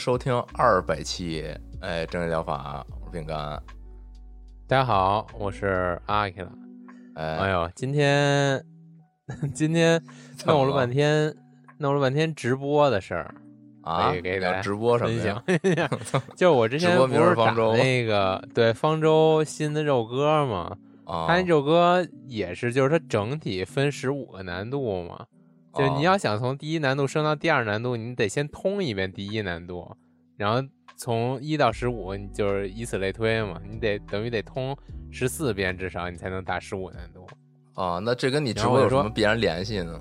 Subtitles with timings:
[0.00, 1.44] 收听二百期
[1.82, 3.36] 哎正念疗法，我是饼干。
[4.66, 6.50] 大家好，我是阿 K 了。
[7.16, 8.64] 哎，哎呦，今天
[9.52, 10.02] 今天
[10.46, 11.36] 弄了半天，
[11.76, 13.34] 弄了半天直播的事儿，
[13.82, 15.26] 啊，给大家直播什么分
[15.76, 16.22] 呀享？
[16.34, 25.26] 就是我之前不是方舟那个对方舟新的肉鸽嘛，啊，它那肉鸽也是，就是它整体分十五个难度嘛。
[25.74, 29.96] 就你哦要想从第一难度升到第二难度，你得先通一遍第一难度，
[30.36, 34.76] 然后从一到十五，你就是以此类推嘛，你得等于得通
[35.10, 37.26] 十四遍至少，你才能打十五难度。
[37.74, 40.00] 啊，那这跟你直播有什么必然联系呢？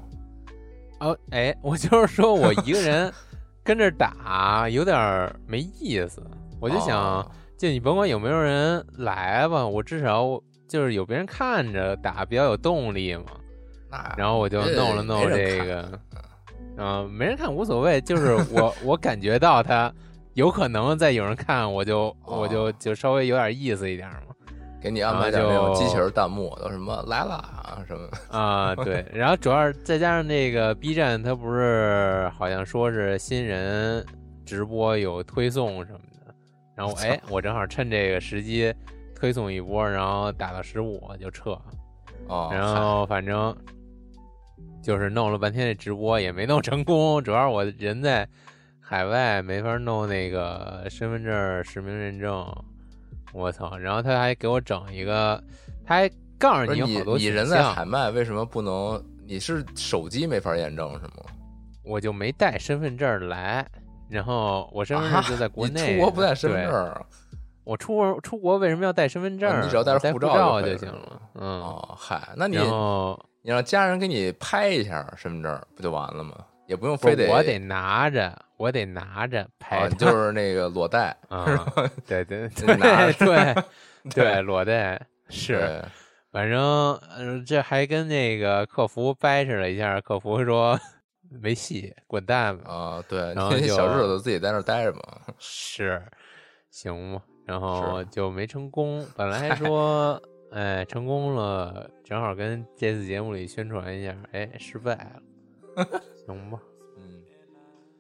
[1.00, 3.12] 哦，哎，我就是说我一个人
[3.64, 6.22] 跟着打有点儿没意思，
[6.60, 13.26] 我就想，哦就你甭管有没有人来吧，我至少就是有别人看着打比较有动力嘛。
[13.90, 16.00] 那然后我就弄了弄这个，
[16.78, 19.92] 嗯、没人看无所谓，就是我 我感觉到他
[20.34, 24.22] 有可能再有人看，我就我就哦就稍微有点意思一点嘛。
[24.82, 34.06] 给你安排点那种机器人弹幕，都什么来了啊什么啊，对， 然后主要是再加上那个 B 站，它不是好像说是新人
[34.46, 36.34] 直播有推送什么的，
[36.78, 38.74] 然后 哎，我正好趁这个时机
[39.14, 41.60] 推送一波，然后打到十五就撤，
[42.30, 43.54] 哦，然后反正
[44.82, 48.28] 就是弄了半天这直播也没弄成功，主要是我人在
[48.80, 52.46] 海外没法弄那个身份证实名认证，
[53.34, 53.78] 我操！
[53.78, 55.44] 然后他还给我整一个，
[55.86, 56.10] 他还
[56.40, 59.04] 告诉你有好多你人在海外，为什么不能？
[59.26, 61.24] 你是手机没法验证是吗？
[61.84, 63.64] 我就没带身份证来，
[64.10, 65.96] 然后我身份证就在国内。
[65.96, 67.06] 出国不带身份证？
[67.64, 71.22] 我出国出国为什么要带身份证你只要带着护照就行了。
[71.36, 72.58] 嗯，哦，嗨，那你
[73.42, 76.36] 你让家人给你拍一下身份证，不就完了吗？
[76.68, 81.66] 也不用非得我得拿着，我得拿着拍就是那个裸贷， 啊，
[82.06, 83.64] 对对 对着对
[84.14, 85.84] 对，裸贷是，
[86.32, 86.60] 反正
[86.96, 90.80] 呃这还跟那个客服掰扯了一下，客服说
[91.42, 92.72] 没戏，滚蛋吧。
[92.72, 95.22] 啊，对，然后小日子自己在那待着吧。
[95.40, 96.00] 是，
[96.70, 99.04] 行吧，然后就没成功。
[99.16, 100.22] 本来还说，
[100.52, 105.86] 哎，成功了，正好跟这次节目里宣传一下，哎，失败了，
[106.26, 106.60] 行吧。
[106.98, 107.22] 嗯，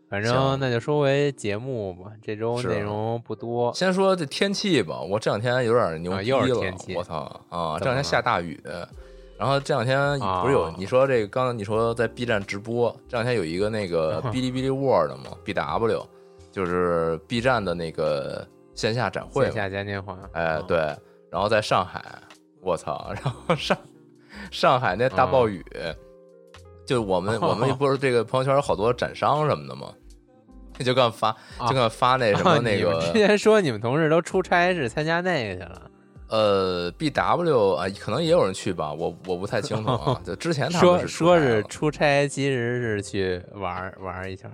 [0.10, 7.78] 反正那就说回节目吧，这周内容不多，先说这天气吧，我这两天有点牛逼啊又是了，天气我操啊！
[7.78, 8.60] 这两天下大雨，
[9.38, 16.06] 然后这两天不是有啊你说这个，刚刚你说在 B 站直播，这两天有一个那个 哔哩哔哩 World 嘛，BW，
[16.52, 20.78] 就是 B 站的那个线下展会，线下嘉年华，哎啊，对，
[21.30, 22.04] 然后在上海，
[22.62, 23.78] 我操，然后上
[24.52, 25.64] 上海那大暴雨，
[26.86, 29.94] 就我们我们 不是这个朋友圈有好多展商什么的吗？
[30.80, 31.28] 就刚发
[31.58, 35.92] 啊就刚发那什么啊那个之前说你们同事都出差是参加那个去了，
[36.30, 40.22] 呃，BW 啊，可能也有人去吧，我我不太清楚啊。
[40.24, 44.50] 就之前他们说是说是出差其实是去玩玩一下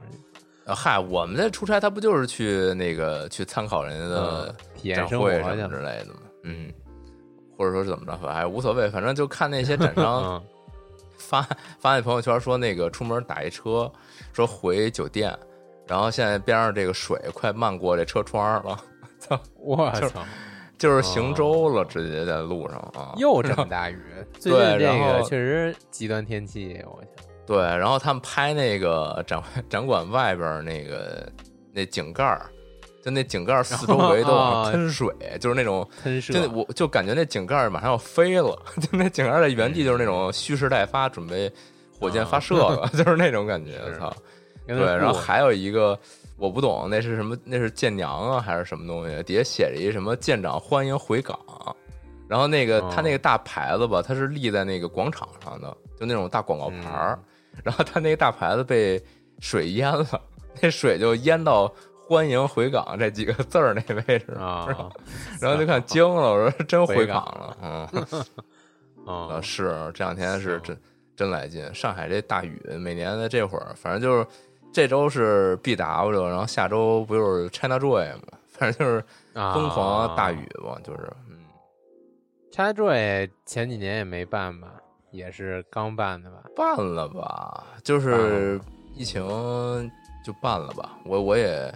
[0.66, 6.22] 嗨，我们这出差，他不就是去那个去参考人家的嗯体验展生活之类的嘛？
[6.44, 6.74] 嗯，
[7.58, 10.44] 或者说是怎么着，反正无所谓，反正就看那些展商 嗯，
[11.18, 11.42] 发
[11.80, 13.92] 发那朋友圈说那个出门打一车，
[14.34, 15.38] 说回酒店，
[15.88, 18.80] 然后现在边上这个水快漫过这车窗了，
[19.58, 20.22] 我就操，
[20.78, 23.14] 就是行舟了，直接在路上啊。
[23.18, 24.02] 又这么大雨，
[24.40, 27.26] 最近这个确实极端天气，我想。
[27.46, 31.32] 对，然后他们拍那个展展馆外边那个
[31.72, 32.50] 那井盖儿，
[33.06, 35.08] 就那井盖四周围都往上喷水，
[35.40, 41.52] 就是那种，喷射，真的我就感觉那井盖马上要飞了， 就那井盖在原地就是那种蓄势待发，准备
[42.00, 43.74] 火箭发射了， 就是那种感觉。
[43.94, 44.12] 是操！
[44.66, 45.96] 对，然后还有一个
[46.36, 47.38] 我不懂，那是什么？
[47.44, 49.22] 那是舰娘啊，还是什么东西？
[49.22, 51.40] 底下写着一什么“舰长欢迎回港”，
[52.28, 55.68] 然后那个哦他那个大牌子吧，它是立在那个广场上的，
[56.00, 57.20] 就那种大广告牌儿。
[57.22, 57.26] 嗯
[57.64, 59.02] 然后他那个大牌子被
[59.40, 60.06] 水淹了，
[60.60, 61.74] 那水就淹到
[62.08, 64.68] “欢迎回港”这几个字儿那位置，啊，
[65.42, 67.24] 然后就看惊了，我说 真回回港
[67.62, 67.90] 港了，
[69.08, 69.42] 嗯。
[69.44, 70.78] 是这两天是真
[71.16, 71.72] 真来劲。
[71.74, 74.28] 上海这大雨，每年的这会儿，反正就是
[74.74, 78.22] 这周是 BW，然后下周不就是 China Joy 吗？
[78.50, 79.04] 反正就是
[79.34, 81.38] 疯狂大雨吧，就是嗯
[82.52, 84.70] ，China Joy 前几年也没办吧，
[85.12, 86.44] 也是刚办的吧？
[86.56, 88.60] 办了吧，就是
[88.96, 89.22] 疫情
[90.26, 90.98] 就办了吧。
[91.06, 91.72] 我我也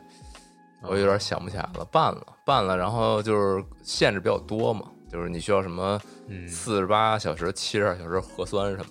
[0.81, 8.85] 我有点想不起来了，办了办了，然后就是限制比较多嘛，就是你需要什么嗯，四十八小时、七十二小时核酸什么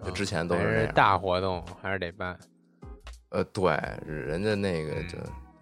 [0.00, 0.94] 的，就之前都是是那样。
[0.94, 2.36] 大活动，还是得办。
[3.30, 3.72] 呃，对，
[4.06, 5.18] 人家那个嗯就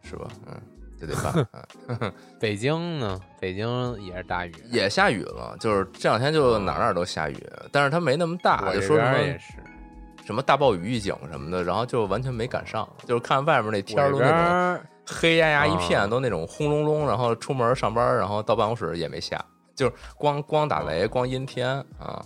[0.08, 0.60] 是吧，嗯，
[1.00, 1.46] 就得办，
[1.86, 3.20] 嗯， 北京呢？
[3.38, 7.36] 北京也是大雨，也下雨了，就是这两天就哪儿哪儿都下雨，
[7.70, 9.38] 但是它没那么大，就说什么。
[10.22, 19.44] 什么大暴雨预警什么的，然后就完全没赶上，就是看外面那天都那种儿黑压压一片，啊都那种轰隆隆，然后出门上班，然后到办公室也没下，
[19.74, 21.68] 就是光光打雷，光阴天
[21.98, 22.24] 啊，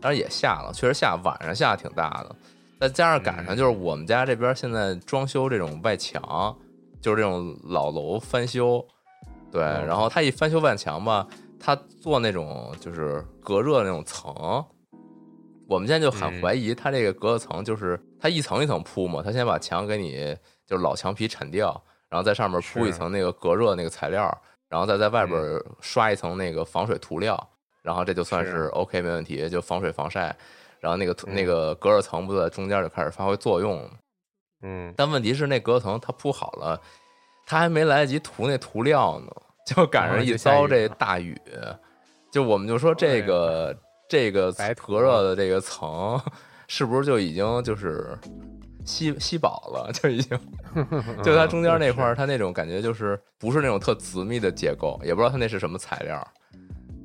[0.00, 2.36] 当然也下了，确实下，晚上下挺大的，
[2.80, 6.56] 再加上赶上就是我们家这边现在装修这种外墙，
[7.00, 8.84] 就是这种老楼翻修，
[9.50, 9.86] 对，嗯。
[9.86, 11.26] 然后他一翻修外墙吧，
[11.60, 14.64] 他做那种就是隔热那种层。
[15.66, 16.42] 我们现在就很嗯。
[16.42, 20.36] 怀疑他这个隔热层就是他一层一层铺嘛，他先把墙给你
[20.66, 21.82] 就是老墙皮铲掉，
[22.14, 24.32] 然后在上面铺一层那个隔热那个材料，
[24.68, 25.64] 然后再在外边嗯。
[25.80, 27.36] 刷一层那个防水涂料，
[27.82, 28.52] 然后这就算是。
[28.52, 30.36] 是 OK 没问题，就防水防晒。
[30.78, 33.90] 然后那个嗯那个隔热层不在中间就开始发挥作用，
[34.62, 36.80] 嗯，但问题是那隔热层它铺好了，
[37.46, 39.26] 它还没来得及涂那涂料呢，
[39.66, 41.36] 就赶上一遭这大雨，
[42.30, 43.76] 就我们就说这个
[44.08, 44.52] 这个
[44.86, 46.22] 隔热的这个层
[46.68, 48.16] 是不是就已经就是
[48.84, 50.38] 吸吸饱了， 就已经
[51.22, 56.26] 就它中间那块儿，它那种感觉就是不是那种特紧密的结构，也不知道它那是什么材料。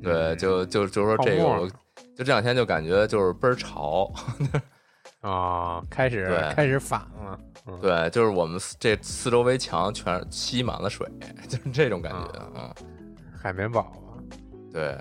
[0.02, 1.68] 对，嗯就就就说这个，我
[2.16, 4.12] 就这两天就感觉就是倍儿潮。
[5.22, 7.38] 啊，开始对开始反了。
[7.68, 11.06] 嗯，对，就是我们这四周围墙全吸满了水，
[11.50, 12.42] 就是这种感觉。
[12.56, 12.74] 嗯，
[13.38, 14.18] 海绵宝宝，
[14.72, 14.98] 对，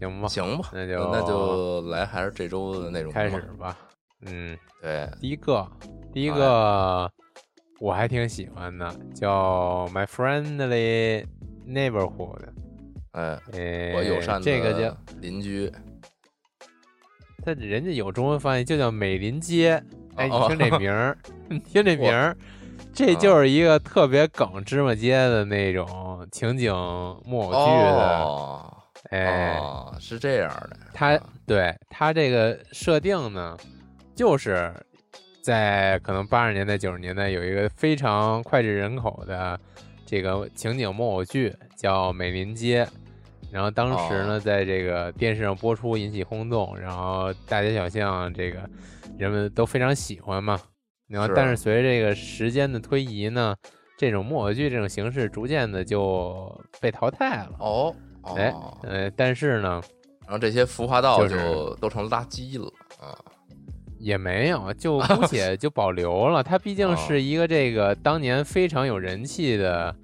[0.00, 3.76] 行吧，行吧，那就那就来还是这周的那种开始吧。
[4.22, 5.66] 嗯，对，第一个，
[6.12, 7.12] 第一哎个
[7.80, 11.24] 我还挺喜欢的，叫 My Friendly
[11.66, 12.48] Neighborhood。
[13.12, 15.72] 哎，呃，我友善的这个叫邻居，
[17.44, 19.82] 他人家有中文翻译，就叫美林街。
[20.16, 21.16] 哎，你哦听这名儿，
[21.48, 22.36] 你听这名儿，
[22.92, 26.72] 这就是一个特别梗芝麻街的那种情景
[27.24, 28.24] 木偶剧的。
[28.24, 28.76] 哦，
[29.10, 33.56] 哎，哦，是这样的，他对他这个设定呢，
[34.18, 34.74] 就是
[35.44, 39.58] 在可能八十年代、九十年代有一个非常脍炙人口的
[40.04, 42.84] 这个情景木偶剧，叫《美林街》。
[43.52, 48.68] 然后当时呢，哦在这个电视上播出，引起轰动，然后大街小巷这个
[49.16, 50.60] 人们都非常喜欢嘛。
[51.06, 53.54] 然后，但是随着这个时间的推移呢，
[53.96, 57.52] 这种木偶剧这种形式逐渐的就被淘汰了。
[57.60, 57.94] 哦，
[58.36, 59.80] 哎哦，呃，但是呢，
[60.24, 62.68] 然后这些浮化道就是就都成垃圾了
[63.00, 63.16] 啊，
[63.98, 66.42] 也没有，就姑且就保留了。
[66.42, 69.94] 它毕竟哦是一个这个当年非常有人气的，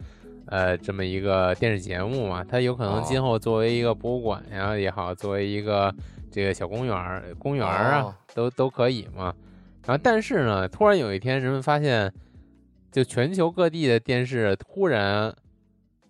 [0.47, 2.45] 呃，这么一个电视节目嘛。
[2.45, 5.95] 它有可能哦今后作为一个博物馆呀也好，作为一个
[6.31, 9.35] 这个小公园儿、公园儿啊，哦都都可以嘛。
[9.87, 12.13] 然后，但是呢，突然有一天，人们发现，
[12.91, 15.35] 就全球各地的电视突然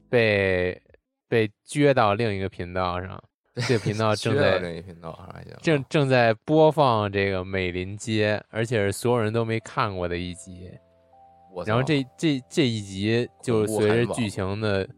[0.09, 0.81] 被
[1.29, 3.21] 被撅到另一个频道上，
[3.55, 10.71] 这个频道正在这一频道还行，正正在播放这个美林街，而且是所有人都没看过的一集。
[11.65, 14.89] 然后这这这一集就随着剧情的，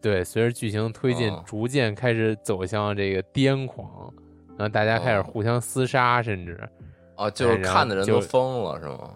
[0.00, 4.14] 对，随着剧情推进，嗯逐渐开始走向这个癫狂，
[4.50, 6.56] 然后大家开始哦互相厮杀，甚至
[7.16, 9.12] 啊，就是看的人就都疯了是吗？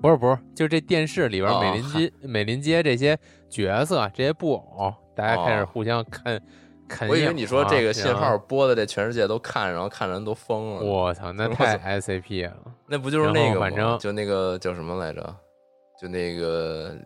[0.00, 6.40] 不是不是，就这电视里边哦美林街、美林街这些角色、这些布偶，大家开始哦互相看
[6.88, 10.82] 啃、我以为你说这个信号播的这全世界都看，然后看人都疯了。
[10.82, 12.56] 我操，那 太 SAP 了。
[12.86, 13.60] 那不就是那个吗？
[13.60, 15.36] 反正就那个叫什么来着？
[16.00, 16.96] 就那个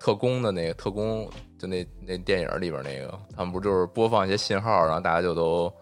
[0.00, 5.72] 特工的那个特工，就那那电影里边那个，他们不就是播放一些信号，然后大家就都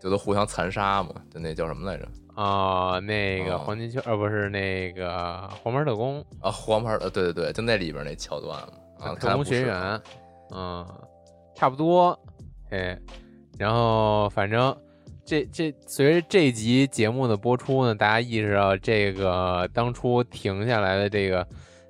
[0.00, 2.08] 就都互相残杀嘛，就那叫什么来着？
[2.34, 10.00] 啊、那个哦黄金圈，呃，不是那个黄牌特工，啊，黄牌，呃，对对对，就那里边那桥段嘛，啊，特工学员，
[10.54, 10.86] 嗯，
[11.54, 12.18] 差不多，
[12.72, 12.98] 哎，
[13.58, 14.74] 然后反正
[15.26, 21.46] 这这随着这集节目的播出呢，大家意识到这个当初停下来的这个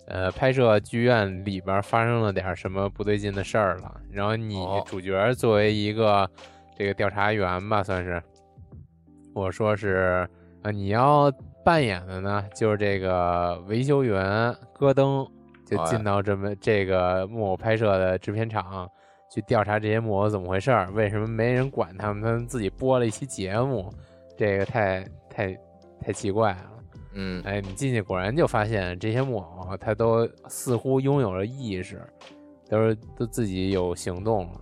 [0.09, 4.01] 呃拍摄剧院里边发生了点什么不对劲的事儿了。
[4.11, 6.29] 然后你哦主角作为一个
[6.77, 8.21] 这个调查员吧，算是，
[9.33, 10.29] 我说是
[10.63, 11.31] 啊，你要
[11.65, 15.25] 扮演的呢就是这个维修员戈登，
[15.65, 18.91] 就哎进到这么这个木偶拍摄的制片厂。
[19.33, 22.23] 去调查这些木偶怎么回事儿，为什么没人管他们？
[22.23, 23.91] 他们自己播了一期节目，
[24.37, 25.59] 这个太太
[26.03, 26.71] 太奇怪了。
[27.15, 32.03] 嗯，哎，你进去果然就发现这些木偶，他都似乎拥有了意识，
[32.69, 34.61] 都是都自己有行动了。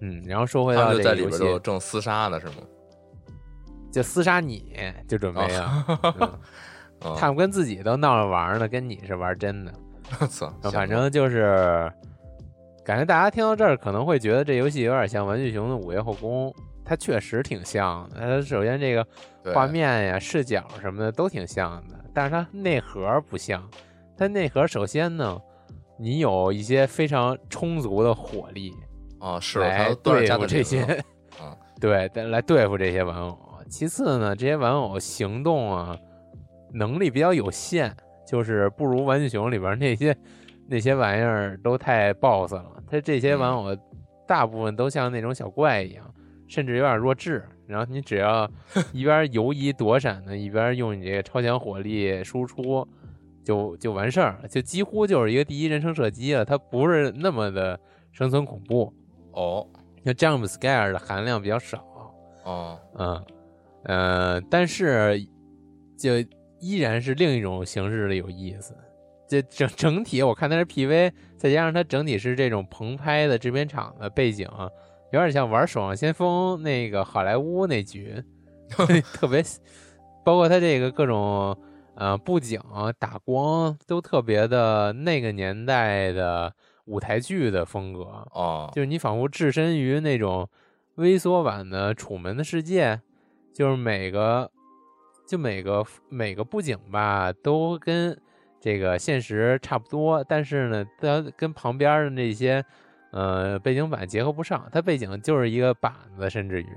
[0.00, 2.54] 嗯，然后说回他到们在里边这个游戏，就正厮杀呢，是吗？
[3.90, 4.72] 就厮杀你，
[5.08, 5.84] 就准备啊，
[7.18, 9.74] 他们跟自己都闹着玩儿呢，跟你是玩真的。
[10.72, 11.92] 反正就是
[12.84, 16.48] 感觉大家听到这儿可能会觉得这游戏有点像《玩具熊的午夜后宫》，
[16.84, 18.16] 它确实挺像的。
[18.18, 19.06] 它首先这个
[19.54, 23.62] 画面呀、视角什么的都挺像的，但是它内核不像。
[24.16, 25.40] 它内核首先呢，
[25.98, 28.74] 你有一些非常充足的火力
[29.18, 30.94] 啊，是来对付这些了，
[31.38, 33.38] 啊，对，来对付这些玩偶。
[33.68, 35.96] 其次呢，这些玩偶行动啊
[36.72, 37.94] 能力比较有限，
[38.26, 40.16] 就是不如玩具熊里边那些
[40.70, 42.82] 那些玩意儿都太 boss 了。
[42.88, 43.76] 它这些玩偶
[44.24, 46.14] 大部分都像那种小怪一样，
[46.46, 47.44] 甚至有点弱智。
[47.66, 48.48] 然后你只要
[48.92, 52.86] 一边游移躲闪呢，一边用你这个超强火力输出，
[53.44, 56.44] 就就完事儿了，就几乎就是一个第一人称射击了。
[56.44, 57.78] 它不是那么的
[58.12, 58.94] 生存恐怖，
[59.32, 59.66] 哦
[60.04, 61.84] 那 jump scare 的含量比较少。
[62.44, 63.24] 哦，嗯，
[63.84, 65.20] 呃，但是
[65.98, 66.12] 就
[66.60, 68.74] 依然是另一种形式的有意思。
[69.30, 74.48] 这整整体我看它是 PV，再加上它整体是这种棚拍的制片厂的背景，
[75.12, 78.20] 有点像玩《守望先锋》那个好莱坞那局
[79.14, 79.40] 特别，
[80.24, 81.56] 包括它这个各种
[81.94, 82.60] 呃布景、
[82.98, 86.52] 打光都特别的那个年代的
[86.86, 88.02] 舞台剧的风格。
[88.32, 90.48] 哦，就是你仿佛置身于那种
[90.96, 92.96] 微缩版的《楚门的世界》，
[93.54, 94.50] 就是每个
[95.28, 98.20] 就每个每个布景吧，都跟
[98.60, 102.64] 这个现实差不多，但是呢，它跟旁边的那些
[103.10, 106.68] 呃背景板结合不上，它背景就是一个板子，甚至于，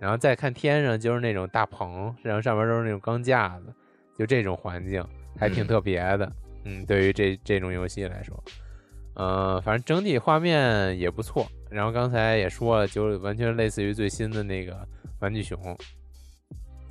[0.00, 3.72] 然后再看天上就是那种大棚，然后上面都是那种钢架子，
[4.18, 5.04] 就这种环境
[5.38, 6.32] 还挺嗯特别的。
[6.64, 8.42] 嗯，对于这这种游戏来说。
[9.14, 11.46] 呃，反正整体画面也不错。
[11.70, 14.86] 然后刚才也说了，就完全类似于最新的那个
[15.20, 15.76] 玩具熊。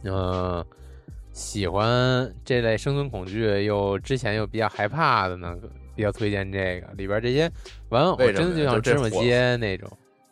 [0.04, 0.66] 呃，
[1.38, 5.56] 喜欢这类生存恐惧又之前又比较害怕的呢，
[5.96, 7.48] 比较推荐这个里边这些
[7.90, 9.88] 玩偶真的就像芝麻街那种，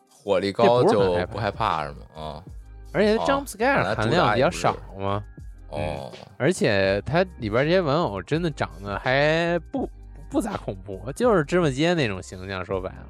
[0.09, 1.97] 火力高就不害怕是吗？
[2.15, 2.43] 啊，
[2.91, 5.23] 而且 jump scare 含量比较少嘛。
[5.69, 9.87] 哦，而且它里边这些玩偶真的长得还不
[10.27, 12.65] 不咋恐怖，就是芝麻街那种形象。
[12.65, 13.05] 说白了。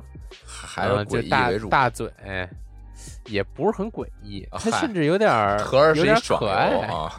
[0.45, 1.49] 还是嗯就大。
[1.69, 2.11] 大嘴，
[3.27, 5.57] 也不是很诡异，它甚至有点儿
[5.95, 7.09] 有点是一爽可爱啊，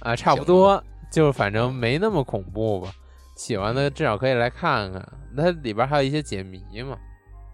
[0.00, 2.92] 啊，差不多，就是反正没那么恐怖吧。
[3.36, 6.96] 喜欢的至少可以来看看，它里边还有一些解谜嘛，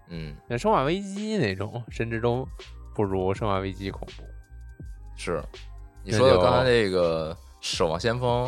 [0.09, 2.47] 嗯，像《生化危机》那种，甚至都
[2.93, 4.23] 不如《生化危机》恐怖。
[5.15, 5.41] 是。
[6.03, 8.45] 你说的刚才那个《守望先锋》，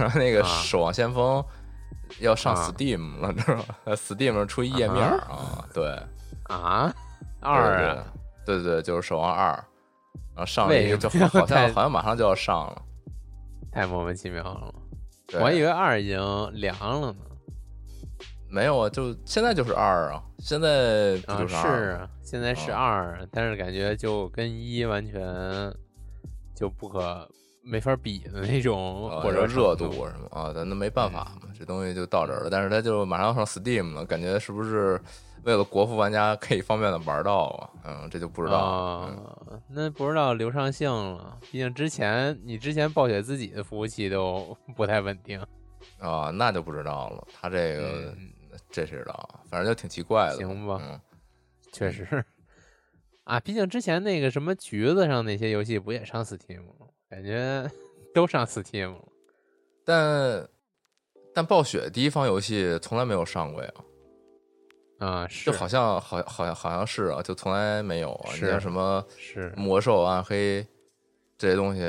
[0.00, 1.42] 然后那个啊《守望先锋》
[2.20, 5.90] 要上啊 Steam 了，知道吗？Steam 上出一页面啊，对，
[6.44, 6.94] 啊，
[7.40, 8.04] 二啊，
[8.46, 9.50] 对对对，就是《守望二》，
[10.34, 12.82] 然后上了一个，就好像好像马上就要上了。
[13.78, 14.74] 太莫名其妙了。
[15.34, 16.18] 我还以为二已经
[16.54, 17.18] 凉了呢。
[18.50, 21.56] 没有啊，就现在就是二啊，现在就是？
[21.56, 25.72] 啊，现在是啊二，但是感觉就跟一完全
[26.56, 27.28] 就不可
[27.62, 32.50] 没法比的那种或者热热度什么啊，咱那没办法嗯嘛，这东西就到这儿了。
[32.50, 35.00] 但是它就马上要上 Steam 了，感觉是不是
[35.48, 37.70] 为了国服玩家可以方便的玩到啊？
[37.86, 39.62] 嗯，这就不知道了。
[39.66, 41.38] 那不知道流畅性了。
[41.50, 45.40] 毕竟之前你之前暴雪自己的服务器都不太稳定。
[45.98, 47.26] 啊，那就不知道了。
[47.32, 48.30] 他这个嗯
[48.70, 50.36] 这知道，反正就挺奇怪的。
[50.36, 51.00] 行吧嗯，
[51.72, 52.22] 确实
[53.24, 56.86] 啊，毕竟之前那个什么橘子上那些游戏不也上 Steam 了？
[57.08, 57.66] 感觉
[58.14, 59.02] 都上 Steam 了。
[59.82, 60.46] 但
[61.34, 63.72] 但暴雪第一方游戏从来没有上过呀。
[64.98, 68.30] 啊，是就好像好好像好像是啊，就从来没有啊。
[68.32, 70.66] 你像什么是魔兽、暗黑
[71.36, 71.80] 这些东西，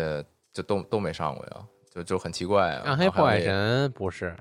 [0.54, 2.84] 就都都没上过呀，就就很奇怪啊。
[2.86, 4.36] 暗黑破坏神不是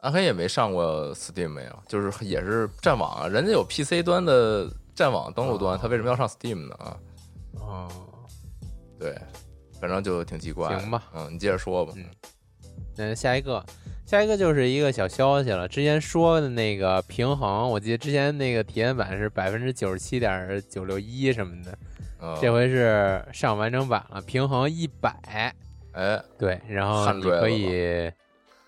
[0.00, 6.74] 暗黑也没上过 Steam 没有，就是也是战网啊，人家有 PC 端的战网登录端，哦他为什么要上 Steam 呢？
[6.76, 6.98] 啊，
[7.60, 7.88] 哦，
[8.98, 9.16] 对，
[9.80, 10.78] 反正就挺奇怪。
[10.78, 11.92] 行吧嗯，你接着说吧。
[11.96, 12.04] 嗯
[12.96, 13.64] 那下一个，
[14.06, 15.66] 下一个就是一个小消息了。
[15.66, 21.78] 之前说的那个平衡，我记得之前那个体验版是百分之九十七点九六一什么的，
[22.20, 25.54] 嗯，这回是上完整版了，平衡一百。
[25.92, 28.12] 哎，对，然后你可以，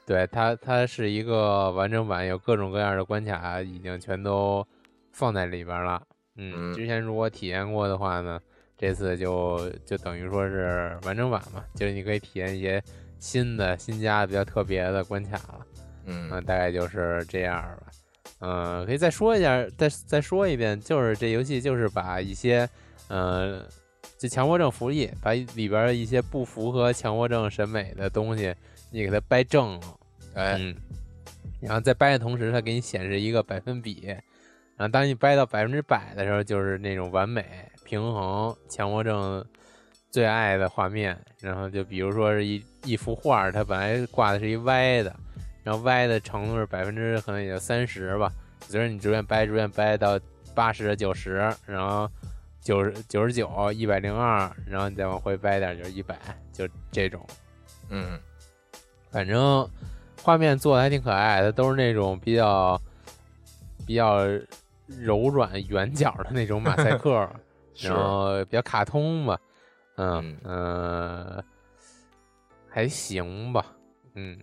[0.06, 4.66] 对它它是一个完整版，有各种各样的关卡，已经全都
[5.12, 6.00] 放在里边了。
[6.36, 8.40] 嗯，嗯之前如果体验过的话呢，
[8.78, 12.82] 这次就就等于说是完整版嘛，就是你可以体验一些
[13.18, 15.66] 新的、新加的比较特别的关卡了。
[16.06, 16.28] 嗯。
[16.32, 17.86] 嗯，大概就是这样吧。
[18.40, 22.68] 嗯，可以再说一下，再再说一遍，就是这游戏就是把一些，
[23.08, 23.64] 呃，
[24.18, 28.54] 就强迫症福利，把里边儿一些不符合强迫症审美的东西，
[28.90, 30.00] 你给它掰正了，
[30.34, 30.76] 哎，嗯，
[31.60, 34.06] 然后在掰的同时，它给你显示一个百分比，
[34.76, 37.44] 然后当你掰到百分之百的时候，就是那种完美
[37.84, 39.42] 平衡强迫症
[40.10, 41.18] 最爱的画面。
[41.40, 45.14] 然后就比如说是一一幅画，它本来挂的是一歪的，
[45.62, 50.18] 然后歪的程度是百分之可能也就三十吧，随着你逐渐掰，逐渐掰到
[50.54, 52.10] 八十、九十，然后
[52.60, 56.18] 九十九十九、一百零二，然后你再往回掰点就是一百，
[56.52, 57.24] 就这种。
[57.88, 58.18] 嗯
[59.10, 59.68] 反正
[60.22, 62.80] 画面做的还挺可爱的，都是那种比较
[63.86, 64.24] 比较
[64.86, 67.28] 柔软圆角的那种马赛克，
[67.80, 69.38] 然后比较卡通吧，
[69.96, 71.44] 嗯嗯呃
[72.68, 73.64] 还行吧，
[74.14, 74.38] 嗯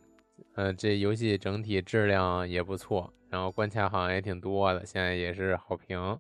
[0.56, 6.18] 呃这游戏整体质量也不错，然后关卡好像也挺多的，现在也是好评，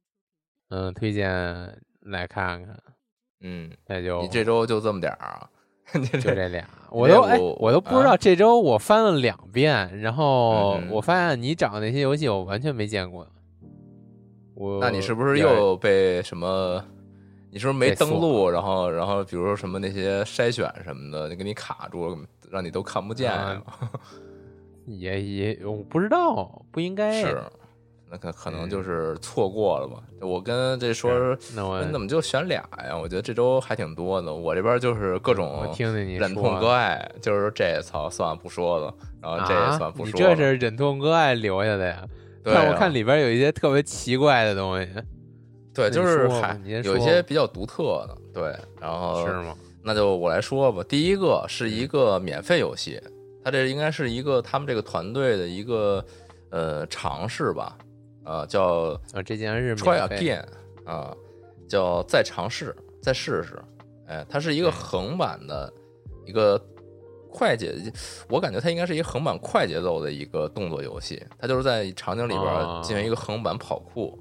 [0.70, 1.30] 嗯、推荐
[2.02, 2.80] 来看看，
[3.42, 5.50] 嗯，那就你这周就这么点儿啊？
[5.94, 13.28] 就这俩，我这都哎，我我都不知道这周我翻了两遍，然后嗯我发现你找那些游戏我完全没见过。
[14.56, 16.84] 我那你是不是又被什么？
[17.54, 18.50] 你是不是没登录？
[18.50, 22.18] 然后，然后比如说什么那些筛选什么的，就给你卡住了，
[22.50, 23.62] 让你都看不见呀？
[24.88, 27.42] 也也我不知道，不应该是，
[28.10, 30.02] 那可可能嗯就是错过了吧。
[30.20, 32.98] 我跟这说，那我你怎么就选俩呀？
[32.98, 34.34] 我觉得这周还挺多的。
[34.34, 40.36] 我这边就是各我种听听你忍痛割爱，就是这操算了不说了，然后这也啊算不，说了。
[40.36, 42.04] 这是忍痛割爱留下的呀？
[42.44, 44.90] 对啊但我看里边有一些特别奇怪的东西，
[45.74, 49.56] 对，就是说吧还有一些比较独特的，对，然后是吗？
[49.84, 50.84] 那就我来说吧。
[50.88, 53.02] 第一个是一个免费游戏，
[53.44, 56.04] 它这应该是一个他们这个团队的一个
[56.52, 57.78] 呃尝试吧，
[58.24, 60.46] 呃，叫啊，这竟然是 Try Again
[60.86, 61.14] 啊，
[61.68, 63.62] 叫再尝试，再试试。
[64.08, 65.74] 哎，它是一个嗯横版的
[66.26, 66.62] 一个
[67.32, 67.74] 快节，
[68.30, 71.22] 我感觉它应该是一个横版快节奏的一个动作游戏。
[71.40, 74.18] 它就是在场景里边哦进行一个横版跑酷，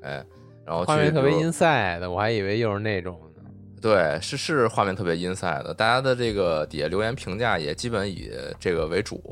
[0.00, 0.24] 哎，
[0.66, 3.42] 然后画面特别比如 inside 的，我还以为又是那种呢。
[3.80, 9.22] 对，是是画面特别 inside 的，大家的这个底下留言评价也基本以这个为主。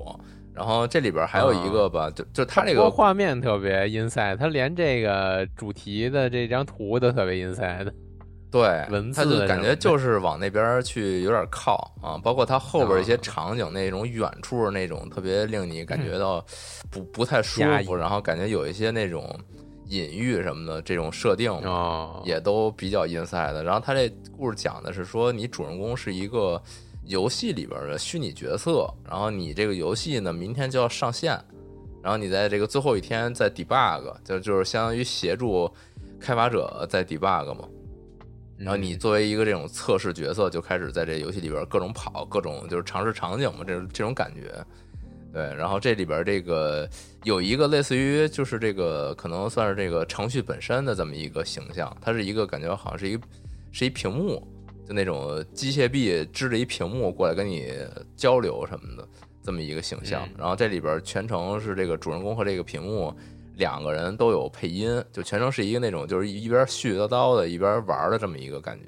[0.55, 7.91] 然后这里边还有一个吧，就就它这不过个画面特别 inside，它连这个主题的这张图都特别 inside。
[8.53, 16.47] 对文它就感觉就是往那边去有点靠啊，包括它后边一些啊场景那种远处那种特别令你感觉到
[16.89, 19.29] 不不太舒服，然后感觉有一些那种
[19.97, 21.53] 隐喻什么的这种设定
[22.25, 23.63] 也都比较 inside 的。
[23.63, 26.61] 然后他这故事讲的是说，你主人公是一个
[27.05, 31.39] 游戏里边的虚拟角色，然后你这个游戏呢明天就要上线，
[32.03, 35.71] 然后你在这个最后一天在 debug，就就是相当于协助
[36.19, 37.69] 开发者在 debug 嘛。
[38.57, 44.65] 然后你嗯作为一个这种测试角色，就开始在这游戏里边各种跑，各种就是尝试场景嘛，这种这种感觉。
[45.35, 46.89] 对，然后这里边这个
[47.25, 53.27] 有一个类似于就是这个可能算是这个程序本身的这么一个形象，它是一个感觉好像是一个
[53.73, 54.47] 是一屏幕，
[54.87, 57.75] 就那种机械臂支着一屏幕过来跟你
[58.15, 59.09] 交流什么的
[59.43, 60.25] 这么一个形象。
[60.27, 63.13] 嗯然后这里边全程是这个主人公和这个屏幕
[63.57, 68.87] 两个人都有配音，就全程是一个那种就是一边絮絮叨叨的，一边玩的这么一个感觉。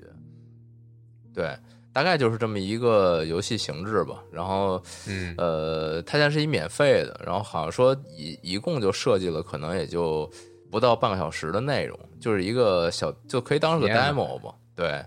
[1.34, 1.56] 对，
[1.96, 4.22] 大概就是这么一个游戏形制吧。
[4.30, 4.78] 然后，
[5.08, 10.30] 嗯呃，它现在是一免费的，然后好像说一一共就设计了可能也就
[10.70, 14.54] 不到半个小时的内容，就是一个小就可以当是个 demo 吧。
[14.74, 15.02] 对，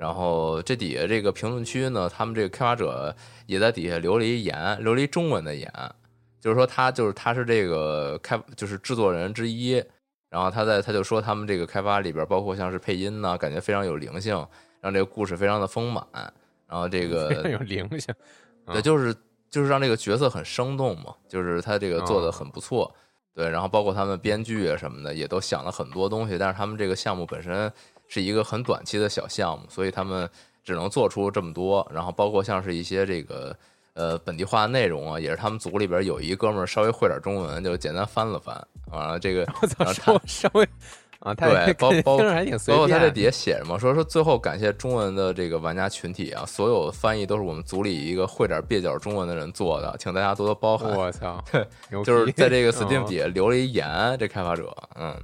[0.00, 3.14] 然后这底下这个评论区呢，他们这个开发者
[3.46, 5.72] 也在底下留了一言，留了一中文的言，
[6.40, 9.74] 就是说他就是他是这个开就是制作人之一，
[10.28, 14.44] 然后他在他就说他们这个开发里边包括像是配音呢，感觉非常有灵性，
[14.82, 16.04] 让这个故事非常的丰满，
[16.66, 18.12] 然后这个有灵性，
[18.66, 19.14] 对，就是
[19.48, 22.92] 就是让这个角色很生动嘛，就是他这个做的很不错，
[23.32, 27.72] 对，然后包括他们编剧啊什么的也都想了很多东西，但是他们这个项目本身
[28.08, 30.28] 是一个很短期的小项目，所以他们
[30.64, 33.56] 只能做出这么多，然后包括像是一些这个
[33.94, 39.46] 呃本地化的内容啊，也是他们组里边有一哥们儿稍微会点中文，就简单翻了翻，完了这个
[39.94, 40.68] 稍稍微
[41.22, 50.90] 啊，他对 包包听着还挺随便，包括他这底下写着嘛，说说最后感谢中文的这个玩家群体啊，所有翻译都是我们组里一个会点蹩脚中文的人做的，请大家多多包涵。
[50.90, 51.42] 我操，
[51.90, 53.86] 牛就是在这个 Steam 嗯底下留了一言，
[54.18, 55.16] 这开发者，嗯，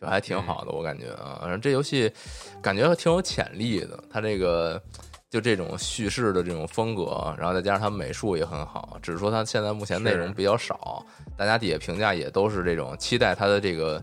[0.00, 2.12] 就还挺好嗯的，我感觉啊，反正这游戏
[2.60, 4.82] 感觉挺有潜力的，它这个
[5.30, 11.06] 就这种叙事的这种风格，然后再加上它美术也很好，只是说它现在目前内容比较少，
[11.36, 14.02] 大家底下评价也都是这种期待它的这个。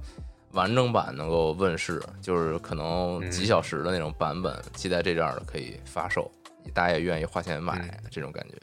[0.56, 6.32] 完整版能够问世，就是可能嗯几小时的那种版本，期待这样的可以发售，
[6.74, 8.56] 大家也愿意花钱买、嗯这种感觉。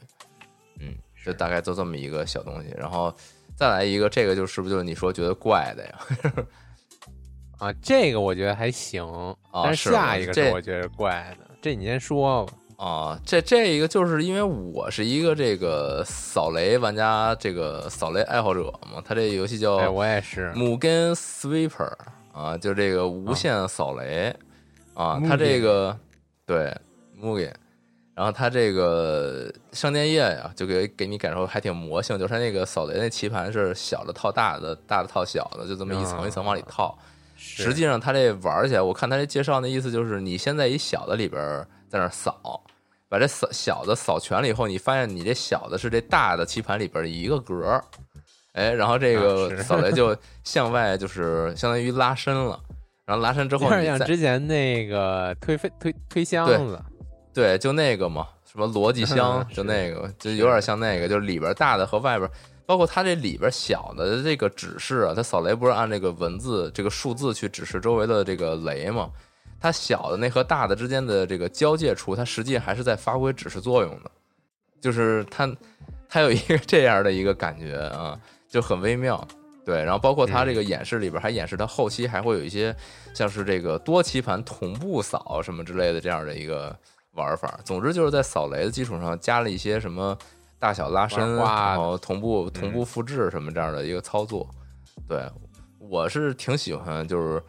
[0.80, 3.14] 嗯，就大概就这么一个小东西，然后
[3.54, 6.00] 再来一个，这个就是不是就是你说觉得怪的呀？
[7.60, 9.06] 啊，这个我觉得还行，
[9.52, 12.54] 但是下一个这是我觉得怪的，这你先说吧。
[12.82, 21.92] 啊，这这一个就是因为我是一个这个扫雷玩家，这个扫雷爱好者嘛，他这个游戏叫哎，我也是，Mugen Sweeper
[22.32, 24.34] 啊，就这个无限扫雷
[24.94, 25.96] 啊它这个
[26.44, 26.76] 对
[27.22, 27.52] Mugen，
[28.16, 36.64] 然后他这个上电页呀，就给给你感受还挺魔性，就是它那个扫雷那棋盘是小的套大的，大的套小的，就这么一层一层往里。
[36.68, 36.98] 套。
[37.36, 37.62] 是。
[37.62, 42.60] 实际上，他这玩起来，我看他这介绍那意思就是，你先在一小的里边儿在那儿扫，
[43.12, 47.84] 把这扫小的扫全了以后，你发现你这小的是这大的棋盘里边儿一个格儿，
[48.54, 52.58] 哎，然后这啊个扫雷就向外，就是相当于拉伸了，
[53.04, 56.82] 然后拉伸之后有点你像之前那个推飞推推箱对子，
[57.34, 62.30] 对，就那个嘛，什么逻辑箱，就那个，就有点像那个，就是里边大的和外边，
[62.64, 69.10] 包括它这里边小的这个指示啊，它扫雷不是按这个文字、这个数字去指示周围的这个雷吗？
[69.62, 74.10] 它小的那和大的之间的这个交界处，它实际还是在发挥指示作用的，
[74.80, 75.48] 就是它
[76.08, 79.24] 它有一个这样的一个感觉啊，就很微妙。
[79.64, 82.74] 对，然后包括它这个演示里边还演示它后期还会有一些
[83.14, 86.76] 像是这个多棋盘同步扫什么之类的这样的一个
[87.12, 87.60] 玩法。
[87.64, 90.18] 总之就是在扫雷的基础上加了一些什么
[90.58, 94.44] 大小拉伸，然后同步嗯同步复制什么这样的一个操作。
[95.08, 95.24] 对，
[95.78, 97.40] 我是挺喜欢就是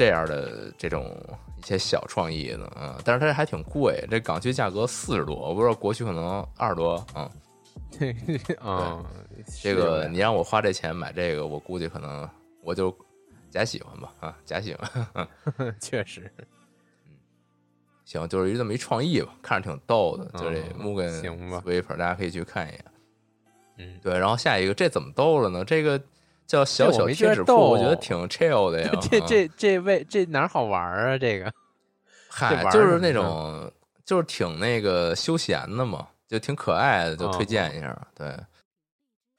[0.00, 1.14] 这样的这种
[1.58, 7.30] 一些小创意呢，嗯，但是它还挺贵，这港区价格四十多，我不知道国区可能二十多，嗯。
[8.64, 9.04] 嗯，
[9.60, 12.26] 这个你让我花这钱买这个，我估计可能
[12.62, 12.96] 我就
[13.50, 15.28] 假喜欢吧，啊，假喜欢。
[15.78, 16.32] 确实
[18.06, 22.84] 行，就是这么一创意吧，看着挺逗的，就这嗯 Mugen 行吧 Sweeper，大家可以去看一眼。
[23.76, 25.62] 嗯，对，然后下一个这怎么逗了呢？
[25.62, 26.00] 这个
[26.50, 28.90] 叫小小贴纸铺，我觉得挺 chill 的呀。
[29.00, 31.16] 这啊这这位这哪儿好玩啊？
[31.16, 31.52] 这个
[32.28, 33.70] 嗨就是那种
[34.04, 37.96] 就是挺那个休闲的嘛，就挺可爱的，就推哦荐一下。
[38.16, 38.36] 对，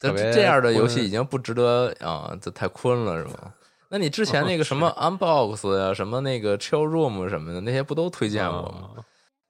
[0.00, 3.52] 这这样的游戏已经不值得啊，这太坤了是吗？
[3.90, 8.90] 那你之前那个什么 Unbox 呀、什么那个 Chill Room 什么的，那些不都推荐过吗？
[8.96, 9.04] 嗯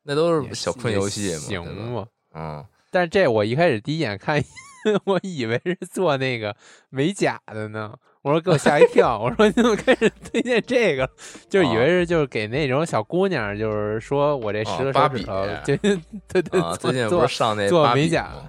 [0.04, 1.64] 那都是小坤游戏嘛，行？
[1.92, 2.04] 吗？
[2.34, 4.42] 嗯，但是这我一开始第一眼看，
[5.06, 6.54] 我以为是做那个
[6.90, 7.94] 美甲的呢。
[8.22, 11.10] 我说给我吓一跳，我说你怎么开始推荐这个？
[11.48, 15.76] 就以为是就是给那种小姑娘，就是说我这十个手指头，就
[16.30, 18.48] 对对最近不做是上那做美甲吗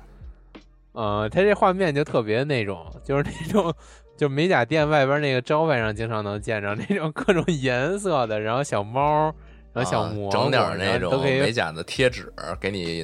[0.91, 3.73] 呃，它这画面就特别那种，就是那种，
[4.15, 9.33] 就美甲店外边那个招牌上经常能见着那种各种颜色的，然后小猫，
[9.73, 13.03] 然后小啊蘑菇，整点那种美甲的贴纸给你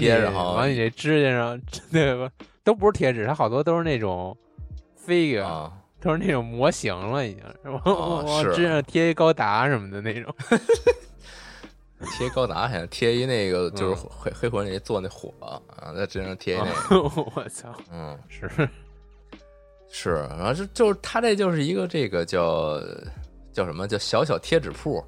[0.00, 1.58] 贴，然后往你这指甲上，
[1.90, 2.30] 对吧？
[2.64, 4.36] 都不是贴纸，它好多都是那种
[5.06, 10.34] figure，、啊，都是那种模型了，已经，往哦是往指甲上贴一高达什么的那种。
[12.16, 14.08] 贴高达好像贴一那个 就是嗯。
[14.10, 17.02] 黑黑魂里做那火啊，在身上贴一那 个，
[17.34, 18.48] 我操，嗯，是
[19.90, 22.80] 是，然后就就是他这就是一个这个叫
[23.52, 23.86] 叫什么？
[23.86, 25.04] 叫小小贴纸铺，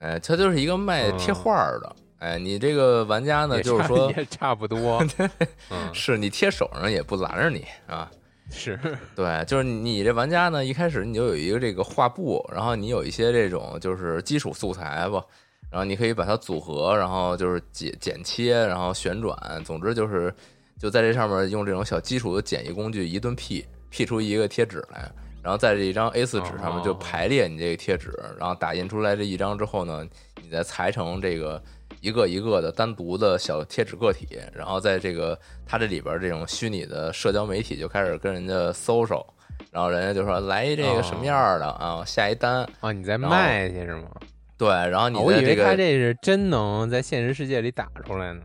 [0.00, 5.04] 哎，他就是一个卖贴画儿的，哎，你这个玩家呢就是说也差不多，
[5.70, 8.08] 嗯，是你贴手上也不拦着你啊，
[8.48, 8.78] 是
[9.16, 15.20] 对，就是你这玩家呢，一开始你就有一个这个画布，然后你有一些这种就是基础素材吧，
[15.68, 20.32] 然后你可以把它组合，然后就是剪剪切，然后旋转，总之就是
[20.78, 25.10] 就在这上面用这种小基础的简易工具一顿 P P 出一个贴纸来，
[25.42, 26.98] 然后在这一张 A 4纸上面就哦。
[27.00, 30.06] 排列你这个贴纸，然后打印出来这一张之后呢，
[30.40, 31.60] 你再裁成这个
[32.02, 39.24] 一个一个的单独的小贴纸个体，然后在这个它这里边这种虚拟的社交媒体就开始跟人家搜搜，
[39.70, 44.10] 然后人家就说来一这个什么样的啊，下一单，哦，你在卖去是吗？
[44.58, 48.42] 对，然后你哦我以为他这是真能在现实世界里打出来呢。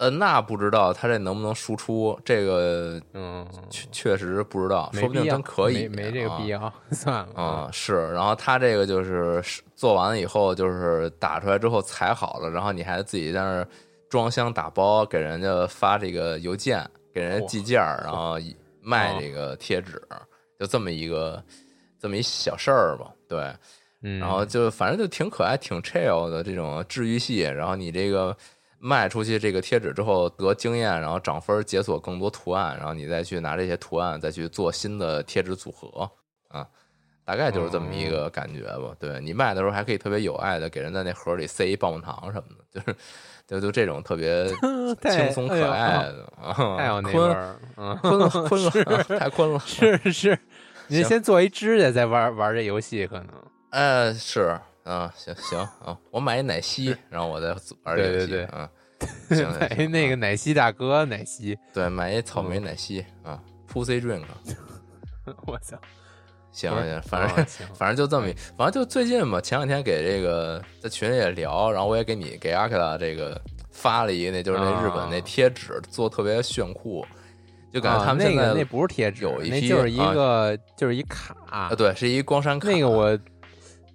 [0.00, 6.58] 呃，那不知道他这能不能输出，这个嗯，确确实不知道，说不定真可以，没没这个必要。
[6.58, 13.68] 要，算了啊、是，然后他这个就是是做完了以后，就是打出来之后裁好了，然后你还自己在那儿
[14.08, 16.82] 装箱打包，给人家发这个邮件，
[17.12, 18.38] 给人家寄件儿，然后
[18.80, 20.00] 卖这个贴纸，
[20.58, 21.44] 就这么一个
[21.98, 23.52] 这么一小事儿吧，对。
[24.02, 27.40] 嗯，然后就反正就挺可爱、挺 chill 的这种治愈系。
[27.40, 28.34] 然后你这个
[28.82, 36.10] 卖出去这个贴纸之后得经验，然后涨分，解锁更多图案，然后你再去拿这些图案再去做新的贴纸组合
[36.48, 36.66] 啊，
[37.24, 38.94] 大概就是这么一个感觉吧。
[38.98, 42.96] 对你卖的时候还可以特别有爱的给人在那盒里塞一棒棒糖什么的，就是
[43.46, 44.48] 就就这种特别
[45.10, 50.38] 轻松可爱的啊，太有那味坤儿，嗯，坤了坤了， 啊太坤了，是是，
[50.86, 53.26] 你先做一指甲再玩玩这游戏，可能
[53.70, 57.48] 呃，是啊，行行啊，我买一奶昔，然后我再
[57.84, 58.68] 玩这游戏，对对对嗯，
[59.28, 63.40] 行行买行那个啊奶昔大哥奶昔，对，买一草莓奶昔啊
[63.72, 64.22] ，Pussy Drink，
[65.46, 65.76] 我操，
[66.50, 73.40] 行行，反正哦反正就这么一，反正就最近嘛，前两天给这个在群里也聊，然后我也给你给阿克拉这个
[73.70, 75.22] 发了一个，那就是那日本那啊。
[75.24, 77.06] 贴纸做特别炫酷，
[77.72, 83.16] 就感觉啊他们那个那不是贴纸，有一批那就是一啊个就是一卡啊，对，是一光山卡，那个我，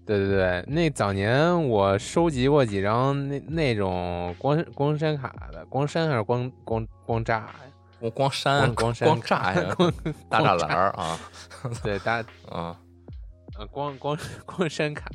[0.06, 7.56] 对对对，那早年我收集过几张那那种光光山卡的，光山还是光光光炸呀？
[8.00, 9.92] 光光山光光山光炸呀，光
[10.30, 11.18] 大栅栏儿啊
[11.82, 12.78] 对大啊
[13.58, 14.16] 呃光光
[14.46, 15.06] 光山卡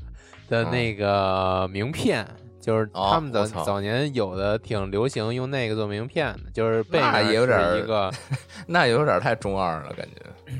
[0.49, 2.27] 的那个名片，
[2.61, 8.11] 就是他们早我操早年有的挺流行用那个做名片的，就是背那面也有点一个
[8.67, 10.55] 那有点太中二了，感觉。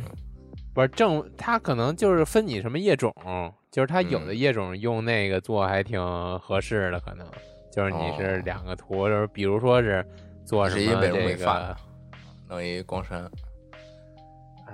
[0.81, 3.15] 不是正，它可能就是分你什么业种，
[3.71, 4.37] 就是它有的嗯。
[4.37, 6.01] 业种用那个做还挺
[6.39, 7.27] 合适的，可能
[7.71, 8.43] 就是你是哦。
[8.45, 10.05] 两个图，就是比如说是
[10.47, 11.77] 做什么这个，
[12.49, 13.31] 弄一光山，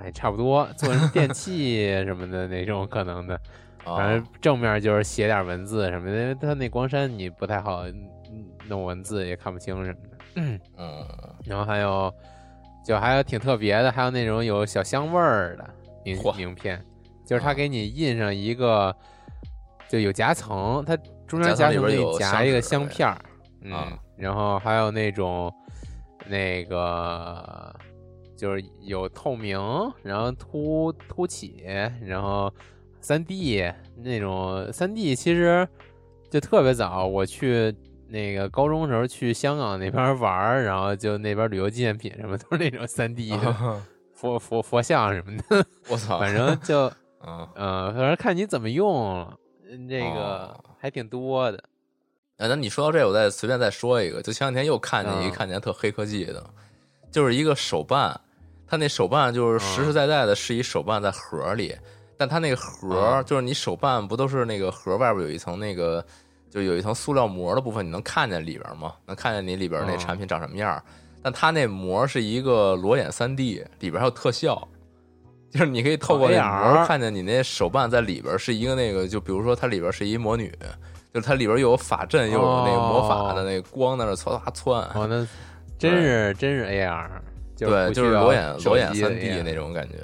[0.01, 3.35] 哎，差不多做什么电器 什么的那种可能的，
[3.83, 8.09] 啊反正正面就是写点文字什么的，因为它那光山你不太好嗯
[8.67, 10.17] 弄文字也看不清什么的。
[10.77, 11.05] 嗯。
[11.43, 12.13] 然后还有，
[12.85, 15.69] 就还有挺特别的，还有那种有小香味儿的
[16.13, 16.83] 名名片，
[17.25, 18.95] 就是它啊给你印上一个，
[19.89, 20.95] 就有夹层，它
[21.27, 23.17] 中间夹层里夹一个香片儿，
[23.61, 25.53] 嗯啊，然后还有那种
[26.27, 27.75] 那个
[28.35, 29.59] 就是有透明，
[30.03, 31.63] 然后凸凸起，
[32.05, 32.53] 然后
[33.01, 33.63] 三 D
[33.95, 35.67] 那种三 D 其实
[36.29, 37.73] 就特别早，我去
[38.09, 43.85] 那个高中时候去香港那边玩，然后就那边旅游纪念品什么都是那种三 D 的啊
[44.19, 46.91] 佛佛佛像什么的，我操， 反正就
[47.25, 49.31] 嗯，呃，反正看你怎么用
[49.87, 51.63] 这个哦还挺多的。
[52.37, 56.43] 哎，那你说到这，我再随便再说一个，就前两天又看见一个看起来特黑科技的，
[57.11, 58.19] 就是一个手办，
[58.67, 61.75] 它那手办就是实嗯实在在的是一手办在盒里，
[62.17, 66.03] 但它那个盒嗯就是你手办不都是那个盒外边有一层那个
[66.49, 68.93] 就有一层塑料膜的部分，你能看见里边吗？
[69.05, 70.81] 能看见你里边那嗯产品长什么样？
[71.21, 74.67] 但它那膜是一个裸眼三 D，里边还有特效。
[75.49, 80.53] 就是你可以透过那膜看见你那手办在里边是一个那个，就比如说它里边是一魔女，
[81.13, 85.25] 就是它里边又有法阵，又有那个魔法的那个光在那唰唰窜，哦，那
[85.79, 87.07] 真是真是 AR，
[87.55, 89.95] 就对，就是裸眼裸眼三 D 那种感觉，